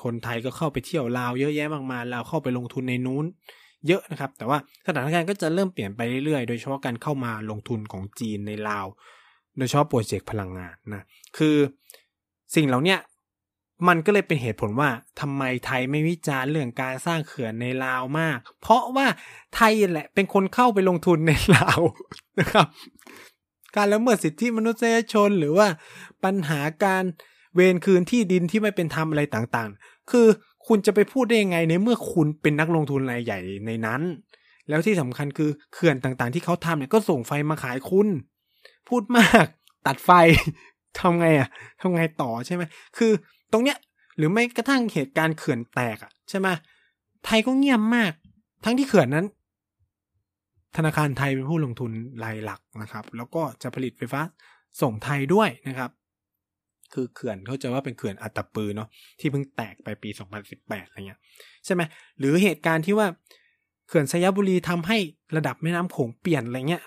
[0.04, 3.26] คนไทยก็เข้าไปเที่ยวลาวเยอะแยะมากมายลาวเข้าไปลงทุนในนู้น
[3.88, 8.86] เยอะนะครับ แต่ว่าสถานการณ์ก็จะเริ่มเปลี่ยนไปเรื่อยๆ โดยเฉพาะการเข้ามาลงทุนของจีนในลาว
[9.58, 11.04] โดยเฉพาะโปรเจกต์พลังงานนะ
[11.38, 11.56] คือ
[12.56, 12.98] สิ่งเหล่านี้
[13.88, 19.08] มันก็เลยเป็นเหตุผลว่าทำไมไทยไม่วิจารณ์เรื่องการสร้างเขื่อนในลาวมาก เพราะว่า
[19.56, 21.80] ไทยแหละเป็นคนเข้าไปลงทุนในลาว
[22.40, 22.68] นะครับ
[23.76, 25.68] การละเมิดสิทธิมนุษยชนหรือว่า
[26.24, 27.04] ปัญหาการ
[27.56, 30.28] เวรคืนที่ดินที่ไม่เป็นธรรมอะไรต่างๆ คือ
[30.70, 34.02] คุณจะไปพูดได้ยังไงในเมื่อคุณเป็นนักลงทุนรายใหญ่ในนั้น
[34.70, 38.08] แล้วที่สำคัญคือเขื่อนต่างๆ ที่เขาทำเนี่ยก็ส่งไฟมาขายคุณ
[38.90, 39.46] พูดมาก
[39.88, 40.12] ตัดไฟ
[41.00, 41.50] ทำไงอะ
[41.82, 42.64] ทำไงต่อใช่ไหม
[42.98, 43.12] คือ
[43.52, 43.78] ตรงเนี้ย
[44.18, 46.48] หรือไม่กระทั่งเหตุการณ์เขื่อนแตกอะใช่ไหม
[47.26, 48.12] ไทยก็เงียบมาก
[48.64, 49.26] ทั้งที่เขื่อนนั้น
[50.78, 51.92] ธนาคารไทยเป็นผู้ลงทุน
[52.24, 54.22] รายหลักนะครับ แล้วก็จะผลิตไฟฟ้า
[54.82, 55.90] ส่งไทยด้วยนะครับ
[56.94, 60.10] คือเขื่อนเขาจะว่าเป็นเขื่อนอัตตปือเนาะที่เพิ่งแตกไปปี
[60.50, 61.20] 2018อะไรเงี้ย
[61.66, 61.82] ใช่ไหม
[62.20, 63.08] หรือเหตุการณ์ที่ว่า
[63.88, 64.98] เขื่อนสยบุรีทำให้
[65.36, 66.84] ระดับแม่น้ำโขงเปลี่ยนอะไรเงี้ย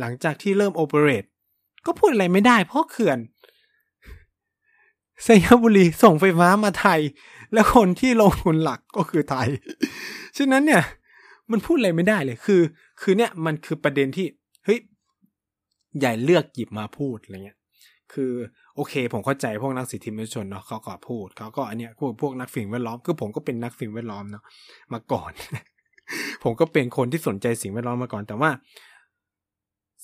[0.00, 1.24] หลังจากที่เริ่มโอเปเรต
[1.86, 3.18] ก็พูดอะไรไม่ได้เพราะเขื่อน
[5.26, 7.00] สยบุรีส่งไฟฟ้ามาไทย
[7.52, 9.48] แล้วคนที่ลงทุนหลักก็คือไทย
[10.36, 10.82] ฉะนั้นเนี่ย
[11.50, 12.60] มันพูดอะไรไม่ได้เลยคือ
[13.00, 14.26] คือเนี่ยมันคือประเด็นที่
[14.64, 14.78] เฮ้ย
[15.98, 17.58] ใหญ่เลือกหยิบมาพูดอะไรเงี้ย
[18.14, 18.32] คือ
[18.76, 24.42] โอเค ผมเข้าใจพวกนักสิทธิมนุษยชนเนาะเขาก็พูดเขาก็อันเนี้ยพวกพวกนักสิ่งแวดล้อมคือผมก็เป็นนักสิ่งแวดล้อมเนาะ
[24.92, 25.32] มาก่อน
[26.44, 28.50] ผมก็เป็นคนที่สนใจสิ่งแวดล้อมมาก่อน แต่ว่า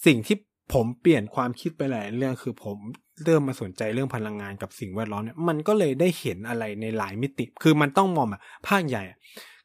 [0.06, 0.36] สิ่งที่
[0.74, 2.76] ผมเปลี่ยนความคิดไปหลายเรื่องคือผม
[3.24, 9.02] เริ่มมาสนใจเรื่องพลังงานกับสิ่งแวดล้อมเนี่ยมันก็เลยได้เห็นอะไรในหลายมิติ คือมันต้องมองแบบภาคใหญ่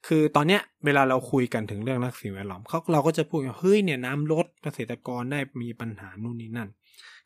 [0.07, 6.69] คือตอนเนี้ยเวลาเราคุยกันถึงเรื่องนักสิ่งแวดล้อมเขาเราก็จะพูดว่าเฮ้ยเนี่ยน้ำลดเกษตรกรได้มีปัญหานู่นนี่นั่น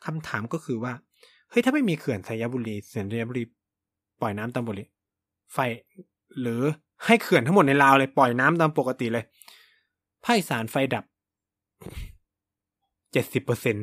[0.06, 0.94] คำถามก็คือว่า
[1.50, 3.44] เฮ้ยถ้าไม่มีเขื่อนสายบุรีเขื่อนสายบุรี
[4.22, 4.86] ปล่อยน้ำตามปกติ
[5.54, 5.58] ไฟ
[6.42, 6.62] หรือ
[7.06, 9.24] ให้เขื่อนทั้งหมดในลาวเลยปล่อยน้ำตามปกติเลย
[10.24, 11.06] ภาคอีสานไฟดับ
[13.12, 13.76] เจ็ดสิบเปอร์เซ็น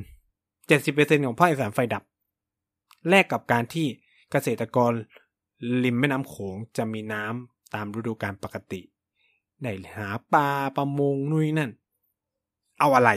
[0.68, 2.02] เจ็ดสิบเปอร์เซ็นของภาคอีสานไฟดับ
[3.08, 3.86] แลกกับการที่
[4.30, 4.92] เกษตรกร
[5.84, 8.80] ริมแม่น้ำโขงจะมีน้ำตามฤดูกาลปกติ
[9.62, 11.70] ได้หาปลาประมงนู่นนั่น
[12.78, 13.10] เอาอะไร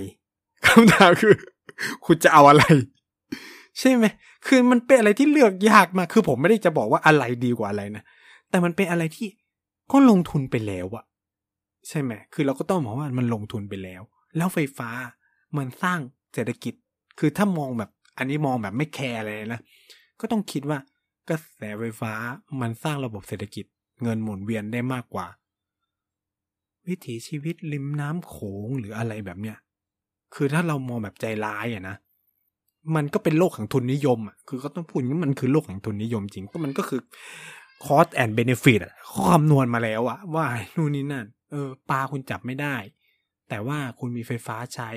[0.66, 1.36] คำถามคือ
[2.06, 2.64] คุณจะเอาอะไร
[3.80, 4.06] ใช่ไหม
[4.48, 8.04] คือมันเป็นอะไรที่เลือกยากมากคือผมไม่ได้จะบอกว่าอะไรดีกว่าอะไรนะ
[8.50, 9.28] แต่มันเป็นอะไรที่
[9.92, 11.06] ก็ลงทุนไปแล้วอะ
[11.88, 14.02] ใช่ไหมคือเราก็ต้องมองว่ามันลงทุนไปแล้ว
[14.38, 14.90] แล้วไฟฟ้า
[15.58, 16.00] มันสร้าง
[16.34, 16.74] เศรษฐกิจ
[17.20, 19.62] คือถ้ามองแบบ อันนี้มองแบบไม่แคร์เลยนะ
[20.20, 20.80] ก็ต้องคิดว่า
[21.30, 22.14] กระแสไฟฟ้า
[22.62, 23.66] มันสร้างระบบเศรษฐกิจ
[24.04, 25.28] เงินหมุนเวียนได้มากกว่า
[26.88, 29.58] วิถีชีวิตริมน้ำโขงหรืออะไรแบบเนี้ย
[30.36, 31.96] คือถ้าเรามองแบบใจร้ายอะนะ
[32.96, 37.02] มันก็เป็นโลกของทุนนิยมอะคือก็ต้องพูดว่ามันคือโลกของทุนนิยมจริงก็มันก็คือ
[37.86, 40.46] cost and benefit อะเขาคำนวณมาแล้วอะว่า
[40.78, 42.76] นู่นนี่นั่นเออปลาคุณจับไม่ได้
[43.50, 44.90] แต่ว่าคุณมีไฟฟ้าใช้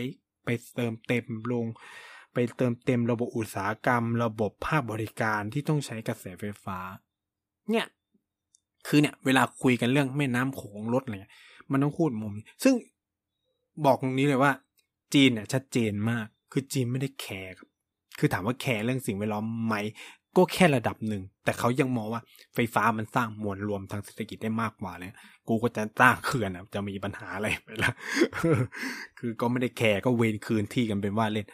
[0.44, 1.66] ไปเติมเต็มลง
[2.32, 6.78] ไปเติมเต็มระบบอุตสาหกรรม ระบบภาคบริการที่ต้องใช้กระแสไฟฟ้า
[7.70, 7.86] เนี่ย
[8.86, 11.34] คือเนี่ย เวลาคุยกันเรื่องแม่น้ำโขงรถอะไรเงี้ย
[11.70, 12.32] มันต้องพูดมุม
[12.64, 12.74] ซึ่ง
[13.84, 14.52] บอกตรงนี้เลยว่า
[15.14, 17.52] จีนเนี่ยชัดเจนมาก คือจีนไม่ได้แคร์
[18.18, 19.74] คือถามว่าแคร์เรื่องสิ่งแวดล้อมไหม
[20.36, 22.22] ก็แค่ระดับหนึ่ง แต่เขายังมองว่า
[22.54, 25.12] ไฟฟ้ามันสร้างมวลรวมทางเศรษฐกิจได้มากกว่าเลย
[25.48, 27.92] กูก็จะสร้างเขื่อนจะมีปัญหาอะไรไปละ
[29.18, 31.46] คือก็ไม่ได้แคร์ก็เวนคืนที่กันเป็นว่าเล่น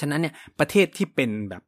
[0.00, 1.62] ฉะนั้นเนี่ยประเทศที่เป็นแบบ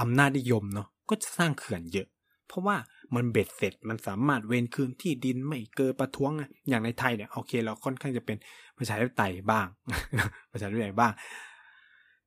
[0.00, 2.08] อำนาจนิยมเนาะก็จะสร้างเขื่อนเยอะ
[2.48, 2.76] เพราะว่า
[3.14, 6.32] มันเบ็ดเสร็จมันสามารถเวนคืนที่ดินไม่เกินประท้วง
[6.68, 8.36] อย่างในไทยเนี่ยโอเค เราค่อนข้างจะเป็น
[8.78, 9.66] ประชาธิปไตยบ้าง
[10.52, 11.12] ประชาธิปไตยบ้าง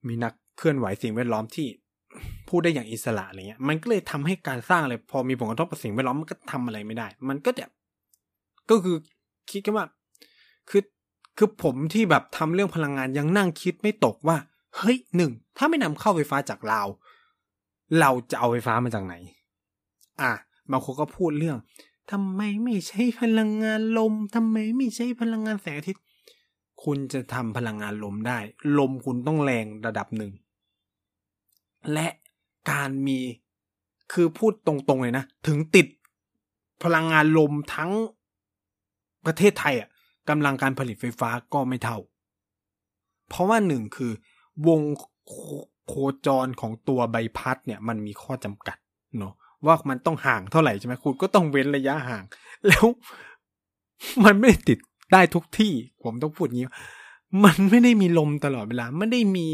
[0.08, 1.68] มีนักเคลื่อนไหวสิ่งแวดล้อมที่
[2.50, 7.72] พูดได้อย่างอิสระอะไรเงี้ย มันก็เลยทำให้การสร้างอะไรพอมีผลกระทบกับสิ่งแวดล้อมมันก็ทำอะไรไม่ได้ มันก็แบบ
[8.70, 8.96] ก็คือ
[9.52, 9.86] คิดกันว่า
[10.70, 10.84] คือ
[11.38, 14.38] คือผมที่แบบทำเรื่องพลังงานยังนั่งคิดไม่ตกว่า
[14.78, 16.88] เฮ้ยหนึ่งถ้าไม่นำเข้าไฟฟ้าจากลาว
[18.00, 19.16] เราจะเอาไฟฟ้ามาจากไหน
[20.22, 20.32] อะ
[20.72, 21.58] บางคนก็พูดเรื่อง
[22.12, 26.04] ทำไมไม่ใช้พลังงานลมทำไมไม่ใช้พลังงานแสงอาทิตย์
[26.86, 28.40] คุณจะทำพลังงานลมได้
[28.80, 30.32] ลมคุณต้องแรงระดับหนึ่ง
[31.94, 32.08] และ
[32.72, 33.20] การมี
[34.14, 35.88] คือพูดตรงๆเลยนะ ถึงติด
[36.84, 37.92] พลังงานลมทั้ง
[39.26, 39.90] ประเทศไทยอะ
[40.30, 41.98] กำลังการผลิตไฟฟ้าก็ไม่เท่า
[43.30, 44.12] เพราะว่าหนึ่งคือ
[44.68, 44.82] วง
[45.88, 45.94] โค
[46.26, 48.78] จรของตัวใบพัดเนี่ย มันมีข้อจำกัด
[49.18, 49.34] เนาะ
[49.66, 52.24] ว่ามันต้องห่างเท่าไหร่ใช่ไหมคุณก็ต้องเว้นระยะห่าง
[52.68, 52.86] แล้ว
[54.26, 54.80] มันไม่ติด
[55.12, 56.70] ได้ทุกที่ ผมต้องพูดงี้
[57.46, 59.48] มันไม่ได้มีลมตลอดเวลา ไม่ได้มี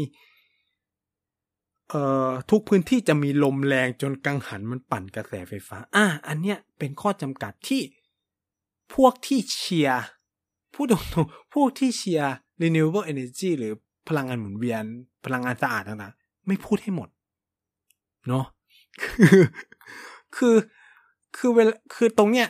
[1.88, 7.82] เอ่อทุกพื้นที่จะมีลมแรงจนกังหันมันปั่นกระแสไฟฟ้า อะอันเนี้ยเป็นข้อจำกัดที่
[8.94, 10.02] พวกที่เชียร์
[10.74, 12.32] พูดตรงๆพวกที่เชียร์
[12.62, 13.72] renewable energy หรือ
[14.08, 14.84] พลังงานหมุนเวียน
[15.24, 17.08] พลังงานสะอาดต่างๆ ไม่พูดให้หมด
[18.28, 18.44] เนาะ
[19.02, 19.40] คือ
[20.36, 20.56] คือ
[21.36, 22.48] คือเวลาคือตรงเนี้ย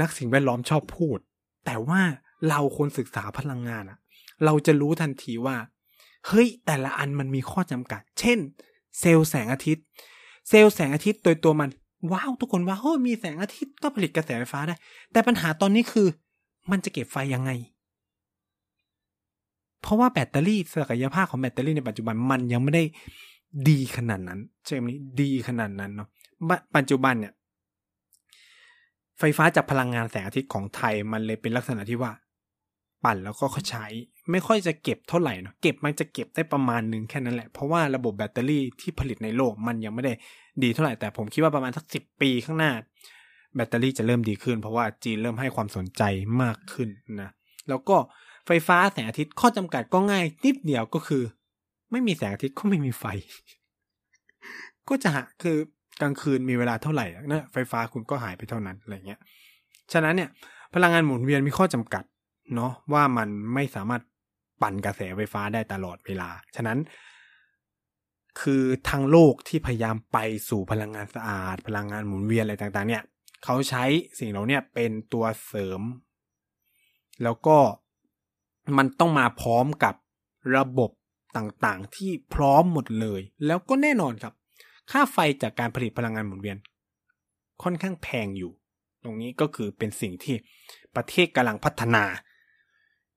[0.00, 1.18] นักสิ่งแวดล้อมชอบพูด
[1.64, 2.00] แต่ว่า
[2.48, 3.98] เราคนศึกษาพลังงานอะ
[4.44, 5.56] เราจะรู้ทันทีว่า
[6.26, 8.38] เฮ้ย แต่ละอันมันมีข้อจำกัด เช่น
[9.00, 9.84] เซลล์แสงอาทิตย์
[10.48, 11.70] เซลล์แสงอาทิตย์โดยตัวมัน
[12.12, 14.74] ว้าว ทุกคนว่าโอ้มีแสงอาทิตย์ก็ผลิตกระแสไฟฟ้าได้
[15.12, 16.06] แต่ปัญหาตอนนี้คือ
[16.70, 17.50] มันจะเก็บไฟยังไง
[19.82, 22.84] เพราะว่าแบตเตอรี่ศักยภาพของแบตเตอรี่ในปัจจุบันมันยังไม่ได้
[23.68, 24.86] ดีขนาดนั้น ใช่ไหม
[25.20, 26.08] ดีขนาดนั้นเนาะ
[26.76, 27.32] ปัจจุบันเนี่ย
[29.24, 32.12] ไฟฟ้าจากพลังงานแสงอาทิตย์ของไทยมันเลยเป็นลักษณะที่ว่า
[33.04, 33.86] ปั่นแล้วก็ใช้
[34.30, 40.12] ไม่ค่อยจะเก็บเท่าไหร่เนาะเก็บมันจะเก็บได้ประมาณหนึ่งแค่นั้นแหละ เพราะว่าระบบแบตเตอรี่ที่ผลิตในโลกมันยังไม่ได้
[40.62, 42.70] ดีเท่าไหร่แต่ผมคิดว่าประมาณสักสิบปีข้างหน้า
[43.54, 46.02] แบตเตอรี่จะเริ่มดีขึ้น เพราะว่าจีนเริ่มให้ความสนใจ
[46.42, 46.88] มากขึ้น
[47.20, 47.30] นะ
[47.68, 47.96] แล้วก็
[48.46, 51.22] ไฟฟ้าแสงอาทิตย์ข้อจำกัดก็ง่ายนิดเดียวก็คือ
[51.90, 53.04] ไม่มีแสงอาทิตย์ก็ไม่มีไฟ
[54.88, 55.10] ก็จะ
[55.42, 55.58] คือ
[56.00, 59.20] กลางคืนมีเวลาเท่าไหร่นะไฟฟ้าคุณก็หายไปเท่านั้นอะไรเงี้ย
[59.92, 60.30] ฉะนั้นเนี่ย
[60.74, 62.04] พลังงานหมุนเวียนมีข้อจำกัด
[62.54, 64.02] เนาะว่ามันไม่สามารถ
[64.62, 66.78] ปั่นกระแสไฟฟ้าได้ตลอดเวลา ฉะนั้น
[68.40, 70.18] คือทางโลกที่พยายามไป
[70.48, 73.02] สู่พลังงานสะอาด พลังงานหมุนเวียนอะไรต่าง ๆ เนี่ย
[73.44, 73.84] เขาใช้
[74.18, 75.80] สิ่งเหล่านี้เป็นตัวเสริม
[77.22, 77.58] แล้วก็
[78.78, 79.94] มันต้องมาพร้อมกับ
[80.56, 80.90] ระบบ
[81.36, 84.34] ต่างๆ ที่พร้อมหมดเลย แล้วก็แน่นอนครับ
[84.90, 86.56] ค่าไฟจากการผลิตพลังงานหมุนเวียน
[87.62, 88.52] ค่อนข้างแพงอยู่
[89.04, 90.36] ตรงนี้ก็คือเป็นสิ่งที่
[90.96, 92.04] ประเทศกำลังพัฒนา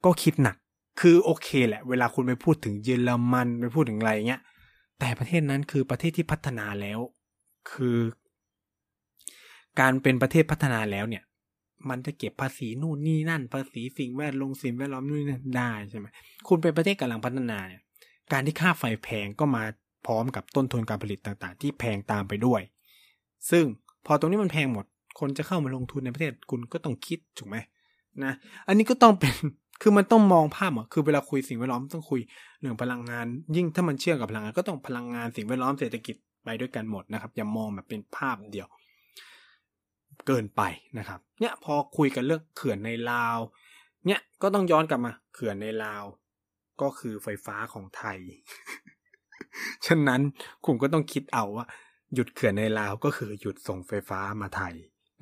[0.05, 0.55] ก็คิดหนัก
[1.01, 4.41] คือโอเคแหละ เวลาคุณไปพูดถึงเยอรมันไปพูดถึงอะไรเงี้ย
[4.99, 6.99] แต่ประเทศนั้นคือประเทศที่พัฒนาแล้ว
[7.71, 7.97] คือ
[9.79, 11.23] การเป็นประเทศพัฒนาแล้วเนี่ย
[11.89, 16.07] มันจะเก็บภาษีนู่นนี่นั่น ภาษีสิ่งแวดล้อมสิ่งแวดล้อมนู่นนี่ได้ใช่ไหม
[16.47, 17.81] คุณเป็นประเทศกำลังพัฒนาเนี่ย
[18.31, 19.63] การที่ค่าไฟแพงก็มา
[20.05, 22.61] พร้อมกับต้นทุนการผลิตต่างๆ ที่แพงตามไปด้วย
[23.49, 23.65] ซึ่ง
[24.05, 24.85] พอตรงนี้มันแพงหมด
[25.19, 27.57] คนจะเข้ามาลงทุนในประเทศคุณก็ต้องคิดถูกไหม
[28.23, 28.33] นะ
[28.67, 29.33] อันนี้ก็ต้องเป็น
[29.81, 32.21] คือมันต้องมองภาพอะคือเวลาคุยสิ่งแวดล้อมต้องคุย
[32.59, 33.25] เรื่องพลังงาน
[33.55, 38.67] ยิ่งถ้ามันเชื่อมกับพลังงานก็ต้องพลังงานสิ่งแวดล้อมเศรษฐกิจไปด้วยกันหมดนะครับ อย่ามองแบบเป็นภาพเดียว
[40.27, 40.61] เกินไป
[40.97, 43.37] นะครับ เนี่ยพอคุยกันเรื่องเขื่อนในลาว
[44.07, 46.03] เนี่ยก็ต้องย้อนกลับมา เขื่อนในลาว
[46.81, 48.19] ก็คือไฟฟ้าของไทย
[49.85, 50.21] ฉะนั้น
[50.65, 51.65] คุณก็ต้องคิดเอาว่า
[52.13, 54.73] หยุดเขื่อนในลาวก็คือหยุดส่งไฟฟ้ามาไทย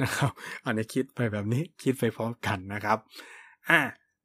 [0.01, 0.31] นะครับ
[0.65, 2.97] อันนี้คิดไปแบบนี้คิดไปพร้อมกันนะครับ
[3.69, 3.79] อะ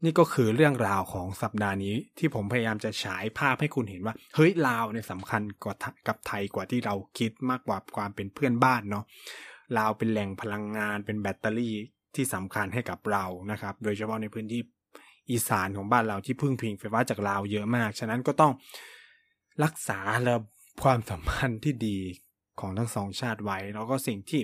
[0.05, 5.75] นี่ก็คือเรื่องราวของสัปดาห์นี้ที่ผมพยายามจะฉายภาพให้คุณเห็นว่า เฮ้ยลาวเนี่ยสำคัญกว่า
[6.07, 9.05] กับไทยกว่าที่เราคิดมากกว่าความเป็นเพื่อนบ้านเนาะ
[9.79, 11.75] ลาวเป็นแหล่งพลังงานเป็นแบตเตอรี่
[12.15, 14.61] ที่สำคัญให้กับเรานะครับ โดยเฉพาะในพื้นที่
[15.31, 18.53] อีสานของบ้านเราที่พึ่งพิงไฟฟ้าจากลาวเยอะมาก ฉะนั้นก็ต้อง
[19.65, 20.37] รักษาระ
[20.83, 21.97] ความสัมพันธ์ที่ดี
[22.61, 24.41] ของทั้งสองชาติไว้ แล้วก็สิ่งที่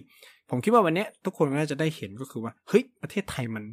[0.50, 3.64] ผมคิดว่าวันนี้ทุกคนน่าจะได้เห็นก็คือว่าเฮ้ยประเทศไทยมัน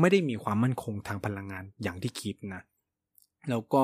[0.00, 2.62] ไม่ได้มีความมั่นคงทางพลังงานอย่างที่คิดนะ
[3.50, 3.82] แล้วก็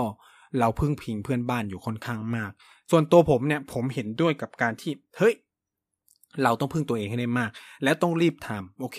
[0.58, 2.50] เราพึ่งพิงเพื่อนบ้านอยู่ค่อนข้างมาก
[2.90, 5.34] ส่วนตัวผมเนี่ยผมเห็นด้วยกับการที่เฮ้ย
[6.42, 7.50] เราต้องพึ่งตัวเองให้ได้มาก
[7.82, 8.98] และต้องรีบทำโอเค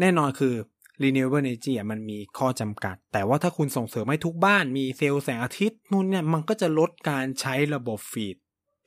[0.00, 0.54] แน่นอนคือ
[1.02, 8.36] renewable energy อะมันมีข้อจำกัด แต่ว่าถ้าคุณส่งเสริมให้ทุกบ้านมีเซลล์แสงอาทิตย์นู่นเนี่ยมันก็จะลดการใช้ระบบฟีด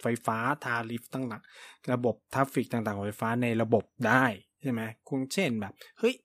[0.01, 4.26] ไฟฟ้า tariff ต่างๆระบบ traffic ต่างๆของไฟฟ้าในระบบได้
[4.61, 6.16] ใช่ไหมคุณเช่นแบบเฮ้ย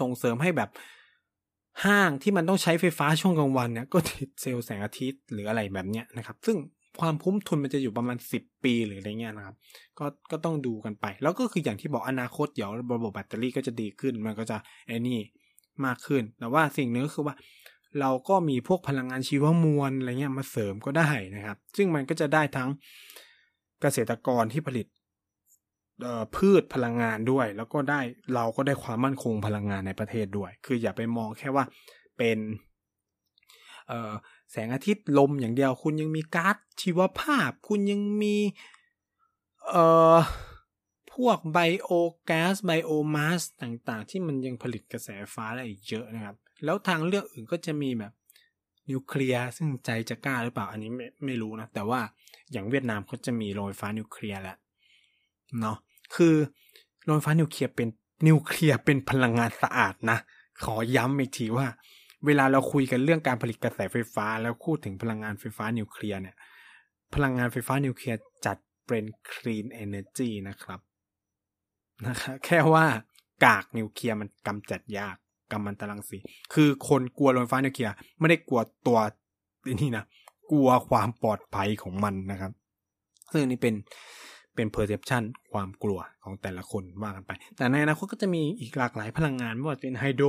[0.00, 0.70] ส่งเสริมให้แบบ
[1.84, 6.56] ห้างที่มันต้องใช้ไฟฟ้าช่วงกลางวันเนี่ยก็ติดเซลล์แสงอาทิตย์หรืออะไรแบบเนี้ยนะครับ ซึ่ง
[7.00, 9.56] ความคุ้มทุนมันจะอยู่ประมาณสิบปีหรืออะไรเงี้ยนะครับ
[9.98, 15.18] ก็ก็ต้องดูกันไป แล้วก็คืออย่างที่บอกอนาคตเดี๋ยวระบบแบตเตอรี่ก็จะดีขึ้น มันก็จะไอ้นี่
[15.84, 17.34] มากขึ้น แต่ว่าสิ่งนึงก็คือว่า
[18.00, 22.68] เราก็มีพวกพลังงานชีวมวลอะไรเงี้ยมาเสริมก็ได้นะครับ ซึ่งมันก็จะได้ทั้ง
[23.82, 24.86] เกษตรกรที่ผลิต
[26.36, 28.00] พืชพลังงานด้วย แล้วก็ได้
[28.34, 31.64] เราก็ได้ความมั่นคงพลังงานในประเทศด้วย คืออย่าไปมองแค่ว่า
[32.18, 32.38] เป็น
[34.52, 38.36] แสงอาทิตย์ลมอย่างเดียว คุณยังมีก๊าซชีวภาพ คุณยังมี
[39.68, 39.84] เอ่
[40.14, 40.16] อ
[41.12, 41.90] พวกไบโอ
[42.26, 48.12] แก๊สไบโอมาสต่างๆ ที่มันยังผลิตกระแสฟ้าได้อีกเยอะนะครับ แล้วทางเลือกอื่นก็จะมีแบบ
[48.90, 52.00] นิวเคลียร์ซึ่งใจจะกล้าหรือเปล่าอันนี้ไม่ไม่รู้นะ แต่ว่า
[52.52, 54.56] อย่างเวียดนามเขาจะมีโรงไฟฟ้านิวเคลียร์แหละ
[55.60, 55.76] เนาะ
[56.14, 56.34] คือ
[57.04, 57.88] โรงไฟฟ้านิวเคลียร์เป็น
[58.26, 60.18] นิวเคลียร์เป็นพลังงานสะอาดนะ
[60.64, 61.66] ขอย้ำอีกทีว่า
[62.26, 66.36] เวลาเราคุยกันเรื่องการผลิตกระแสไฟฟ้า แล้วพูดถึงพลังงานไฟฟ้านิวเคลียร์เนี่ย
[67.14, 68.56] พลังงานไฟฟ้านิวเคลียร์จัด
[68.86, 70.80] เป็น clean energy นะครับ
[72.06, 72.86] นะครับแค่ว่า
[73.44, 75.16] กากนิวเคลียร์มันกำจัดยาก
[75.50, 76.18] กัมมันตรังสี
[76.54, 78.98] คือคนกลัวโรงไฟฟ้านิวเคลียร์ไม่ได้กลัวตัว
[79.80, 80.04] นี่นะ
[80.50, 82.52] กลัวความปลอดภัยของมันนะครับ
[83.32, 83.74] ซึ่งนี่เป็น
[84.54, 90.26] เป็น perception ความกลัวของแต่ละคนว่ากันไป แต่ในอนาคตก็จะมีอีกหลากหลายพลังงานไม่ว่าจะเป็นไฮโดร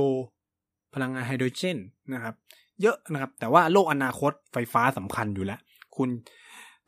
[0.94, 1.78] พลังงานไฮโดรเจน
[2.12, 2.34] นะครับ
[2.82, 5.60] เยอะนะครับ แต่ว่าโลกอนาคตไฟฟ้าสำคัญอยู่แล้ว
[5.96, 6.08] คุณ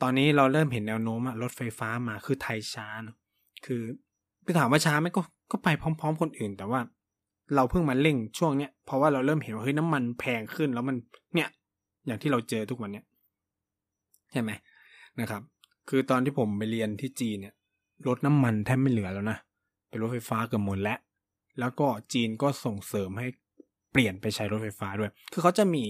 [0.02, 3.16] ตอนนี้เราเริ่มเห็นแนวโน้มรถไฟฟ้ามาคือไทยช้านะ
[3.66, 3.82] คือ
[4.44, 6.80] ไปถามว่าช้าไหมก็ก็ไปพร้อม ๆ คนอื่น แต่ว่า
[7.54, 10.96] เราเพิ่งมาเร่งช่วงเนี้ยเพราะว่าเราเริ่มเห็นว่าเฮ้ยน้ำมันแพงขึ้นแล้วมัน
[11.34, 11.48] เนี่ย
[12.06, 13.04] อย่างที่เราเจอทุกวันเนี้ย
[14.32, 14.50] ใช่ไหม
[15.20, 15.42] นะครับ
[15.88, 17.54] คือตอนที่ผมไปเรียนที่จีนเนี่ย
[18.06, 19.38] รถน้ำมันแทบไม่เหลือแล้วนะ
[19.88, 20.98] เป็นรถไฟฟ้าเกือบหมดแล้ว
[21.58, 23.26] แล้วก็จีนก็ส่งเสริมให้
[23.96, 25.84] ปลี่ยนไปใช้รถไฟฟ้าด้วย คือเขาจะมี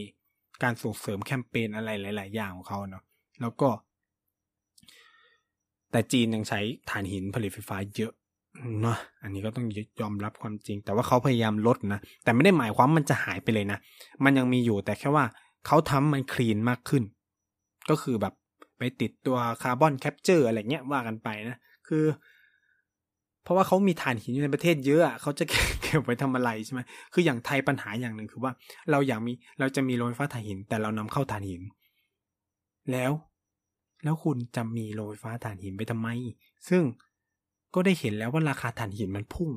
[0.62, 3.04] การส่งเสริมแคมเปญอะไรหลาย ๆ อย่างของเขาเนาะ
[3.40, 3.68] แล้วก็
[5.90, 8.12] แต่จีนยังใช้ถ่านหินผลิตไฟฟ้าเยอะ
[8.82, 9.66] เนาะ อันนี้ก็ต้อง
[10.00, 13.78] ยอมรับความจริง แต่ว่าเขาพยายามลดนะ แต่ไม่ได้หมายความมันจะหายไปเลยนะ
[14.24, 15.24] มันยังมีอยู่แต่แค่ว่า
[15.66, 17.02] เขาทำมัน clean มากขึ้น
[17.90, 18.34] ก็คือแบบ
[18.78, 21.56] ไปติดตัว carbon capture อะไรเงี้ยว่ากันไปนะ
[21.88, 22.04] คือ
[23.42, 25.44] เพราะว่าเขามีถ่านหินอยู่ในประเทศเยอะเขาจะ
[25.86, 26.80] เก็บไว้ทำอะไรใช่ไหม
[27.12, 28.52] คืออย่างไทยปัญหาอย่างหนึ่งคือว่า
[28.90, 31.62] เราอยากมีเราจะมีโรงไฟฟ้าถ่านหิน แต่เรานำเข้าถ่านหิน
[32.92, 33.12] แล้ว
[34.04, 36.08] แล้วคุณจะมีโรงไฟฟ้าถ่านหินไปทำไม
[36.68, 36.82] ซึ่ง
[37.74, 39.50] ก็ได้เห็นแล้วว่าราคาถ่านหินมันพุ่ง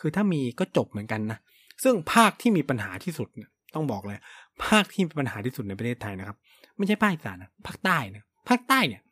[0.00, 1.38] คือถ้ามีก็จบเหมือนกันนะ
[1.82, 4.18] ซึ่งภาคที่มีปัญหาที่สุดเนี่ยต้องบอกเลย
[4.64, 6.36] ภาคที่มีปัญหาที่สุดในประเทศไทยนะครับ
[6.76, 9.02] ไม่ใช่ภาคอีสานนะภาคใต้นะภาคใต้เนี่ย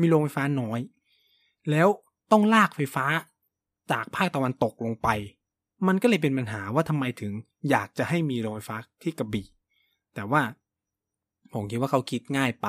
[0.00, 0.80] มีโรงไฟฟ้าน้อย
[1.70, 1.88] แล้ว
[2.32, 3.06] ต้องลากไฟฟ้า
[3.92, 5.08] จากภาคตะวันตกลงไป
[5.86, 7.32] มันก็เลยเป็นปัญหาว่าทำไมถึง
[7.70, 9.46] อยากจะให้มีโรงไฟฟ้าที่กระบี่
[10.14, 10.42] แต่ว่า
[11.52, 12.68] ผมคิดว่าเขาคิดง่ายไป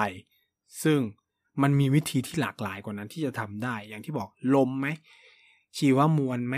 [0.84, 0.99] ซึ่ง
[1.62, 4.88] มันมีวิธีที่หลากหลายกว่านั้นที่จะทำได้ อย่างที่บอกลมไหม
[5.78, 6.55] ชีวมวลไหม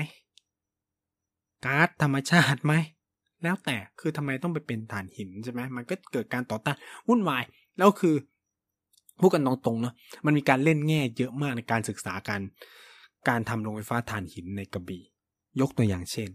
[1.66, 2.74] ก๊าซธรรมชาติไหม
[3.44, 6.78] แล้วแต่คือทำไมต้องไปเป็นถ่านหินใช่ไหมมันก็เกิดการต่อต้าน
[7.08, 7.44] วุ่นวาย
[7.78, 8.16] แล้วคือ
[9.20, 9.94] พูดกันตรงๆเนาะ
[10.26, 12.42] มันมีการเล่นแง่เยอะมากในการศึกษาการ
[13.30, 15.04] การทำโรงไฟฟ้าถ่านหินในกระบี่
[15.62, 16.30] ยกตัวอย่างเช่น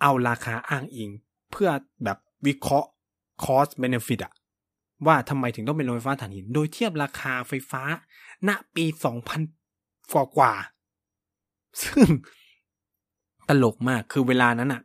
[0.00, 1.10] เอาราคาอ้างอิง
[1.50, 1.70] เพื่อ
[2.04, 2.88] แบบวิเคราะห์
[3.44, 4.32] cost benefit อะ
[5.06, 7.82] ว่าทำไมถึงต้องเป็นโรงไฟฟ้าถ่านหิน โดยเทียบราคาไฟฟ้า
[8.48, 9.40] ณปีสองพัน
[10.12, 10.54] กว่ากว่า
[11.82, 12.08] ซึ่ง
[13.48, 14.82] ตลกมากคือเวลานั้นอะ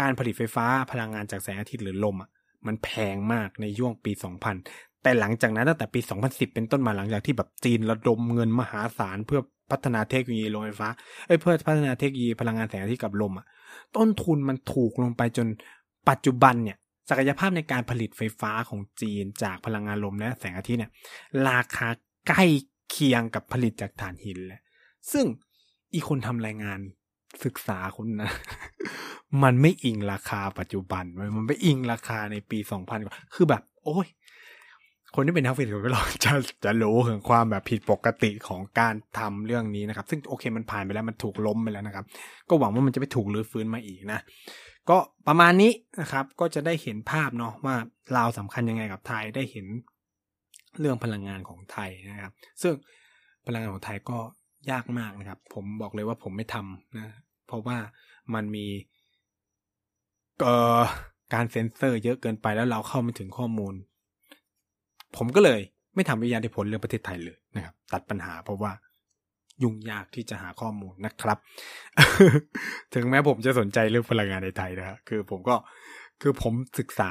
[0.00, 2.30] การผลิตไฟฟ้าพลังงานจากแสงอาทิตย์หรือลมอะ
[2.66, 4.12] มันแพงมากในย่วงปี
[4.58, 10.88] 2000 แต่หลังจากนั้นตั้งแต่ปี 2010 เป็นต้นมาหลังจากที่แบบจีนระดมเงินมหาศาลเพื่อ พัฒนาเทคโนโลยีโรงไฟฟ้า
[11.26, 13.46] เอ้ยเพื่อพัฒนาเทคโนโลยีพลังงานแสงอาทิตย์กับลมอะ
[13.96, 15.46] ต้นทุนมันถูกลงไปจน
[16.08, 16.76] ปัจจุบันเนี่ย
[17.10, 20.92] ศักยภาพในการผลิตไฟฟ้าของจีนจากพลังงานลมและแสงอาทิตย์เนี่ย
[21.48, 21.88] ราคา
[22.28, 22.44] ใกล้
[22.90, 24.60] เคียงกับผลิตจากถ่านหินเลย
[25.12, 25.24] ซึ่ง
[25.94, 26.78] อีคนทำรายงาน
[27.44, 28.30] ศึกษาคุณนะ
[29.42, 31.04] มันไม่อิงราคาปัจจุบัน
[31.36, 34.06] มันไม่อิงราคาในปีสองพันกว่า คือแบบ โอ้ย
[35.16, 36.32] คนที่เป็นนักฟิสิกส์ก็ลองจะ
[36.64, 42.04] จะรู้ถึงความแบบผิดปกติของการทำเรื่องนี้นะครับ ซึ่งโอเคมันผ่านไปแล้วมันถูกล้มไปแล้วนะครับ
[42.48, 44.20] ก็หวังว่ามันจะไม่ถูกรื้อฟื้นมาอีกนะ
[44.90, 44.98] ก็
[45.28, 47.76] ประมาณนี้นะครับ ก็จะได้เห็นภาพเนาะว่า
[48.16, 49.66] ลาวสำคัญยังไงกับไทยได้เห็น
[50.80, 52.74] เรื่องพลังงานของไทยนะครับ ซึ่ง
[53.46, 54.18] พลังงานของไทยก็
[54.70, 57.14] ยากมากนะครับ ผมบอกเลยว่าผมไม่ทำนะ
[57.46, 57.78] เพราะว่า
[58.34, 58.66] มันมี
[60.40, 60.80] เอ่อ
[61.34, 63.74] การเซ็นเซอร์เยอะเกินไปแล้วเราเข้าไม่ถึงข้อมูล
[65.16, 65.60] ผมก็เลย
[65.94, 68.72] ไม่ทำวิทยาธิพลเรื่องประเทศไทยเลยนะครับ ตัดปัญหาเพราะว่า
[69.62, 71.38] ยุ่งยากที่จะหาข้อมูลนะครับ
[72.94, 75.56] ถึงแม้ผมจะสนใจเรื่องพลังงานในไทยนะครับคือผมก็
[76.22, 77.10] คือผมศึกษา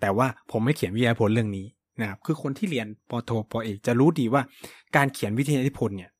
[0.00, 1.66] แต่ว่าผมไม่เขียนวิทยานิพนธ์เรื่องนี้
[2.00, 4.42] นะครับ คือคนที่เรียนปโทปเอกจะรู้ดีว่า
[4.96, 6.10] การเขียนวิทยานิพนธ์เนี่ย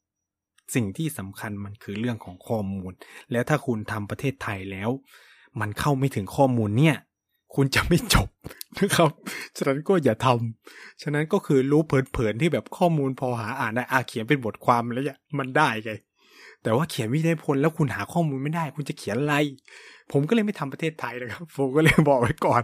[0.74, 2.92] สิ่งที่สำคัญมันคือเรื่องของข้อมูล
[3.32, 4.90] แล้วถ้าคุณทำประเทศไทยแล้ว
[5.60, 6.96] มันเข้าไม่ถึงข้อมูลเนี่ย
[7.54, 8.28] คุณจะไม่จบ
[8.78, 9.10] นะครับ
[9.56, 15.92] ฉะนั้นก็อย่าทำฉะนั้นก็คือรู้เผินๆที่แบบข้อมูลพอหาอ่านได้อาเขียนเป็นบทความแล้วเนี่ยมันได้ไง
[16.62, 19.34] แต่ว่าเขียนวิทยพลแล้วคุณหาข้อมูลไม่ได้ คุณจะเขียนอะไร
[20.12, 22.62] ผมก็เลยไม่ทำประเทศไทยนะครับ ผมก็เลยบอกไว้ก่อน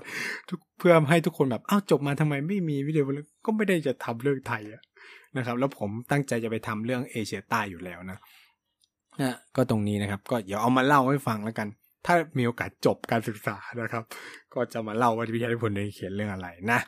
[0.78, 3.04] เพื่อให้ทุกคนแบบอ้าวจบมาทำไมไม่มีวิดีโอ
[3.44, 4.62] ก็ไม่ได้จะทำเรื่องไทย
[5.36, 8.18] นะครับ แล้วผมตั้งใจจะไปทำเรื่องเอเชียใต้อยู่แล้วนะ
[9.20, 11.68] นะก็ตรงนี้นะครับ ก็เดี๋ยวเอามาเล่าให้ฟังแล้วกัน
[12.06, 14.04] ถ้ามีโอกาสจบการศึกษานะครับ
[14.54, 16.80] ก็จะมาเล่าว่าวิทยานิพนธ์เขียนเรื่องอะไรนะ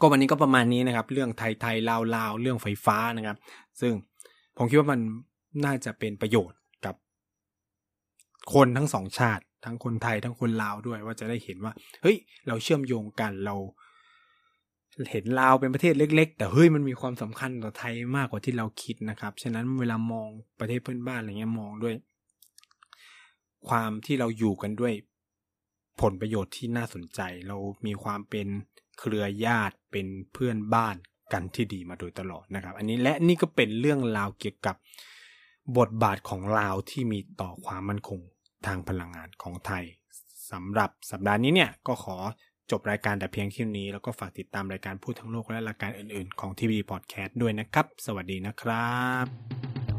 [0.00, 3.36] ก็วันนี้ก็ประมาณนี้นะครับ เรื่องไทยไทยลาวลาวเรื่องไฟฟ้านะครับ
[3.80, 3.92] ซึ่ง
[4.56, 5.00] ผมคิดว่ามัน
[5.64, 6.94] น่าจะเป็นประโยชน์กับ
[8.54, 11.72] คนทั้งสองชาติ ทั้งคนไทยทั้งคนลาวด้วยว่าจะได้เห็นว่า
[12.02, 12.16] เฮ้ย
[12.46, 13.56] เราเชื่อมโยงกันเรา
[15.10, 20.28] เห็นลาวเป็นประเทศเล็ก ๆ แต่เฮ้ยมันมีความสำคัญต่อไทยมากกว่าที่เราคิดนะครับ ฉะนั้นเวลามอง
[20.60, 21.94] ประเทศเพื่อนบ้านอะไรเงี้ยมองด้วย
[23.68, 24.94] ความที่เราอยู่กันด้วย
[26.00, 27.56] ผลประโยชน์ที่น่าสนใจ เรา
[27.86, 28.46] มีความเป็น
[28.98, 30.96] เครือญาติเป็นเพื่อนบ้าน
[31.32, 34.76] กันที่ดีมาโดยตลอดนะครับ อันนี้และนี่ก็เป็นเรื่องราวเกี่ยวกับ
[35.78, 38.20] บทบาทของลาวที่มีต่อความมั่นคง
[38.66, 39.84] ทางพลังงานของไทย
[40.50, 42.16] สำหรับสัปดาห์นี้เนี่ยก็ขอ
[42.70, 48.92] จบรายการแต่เพียงเท่านี้ แล้วก็ฝากติดตามรายการพูดทั้งโลกและรายการอื่นๆ ของทีวีพอดแคสต์ด้วยนะครับ สวัสดีนะครั
[49.24, 49.93] บ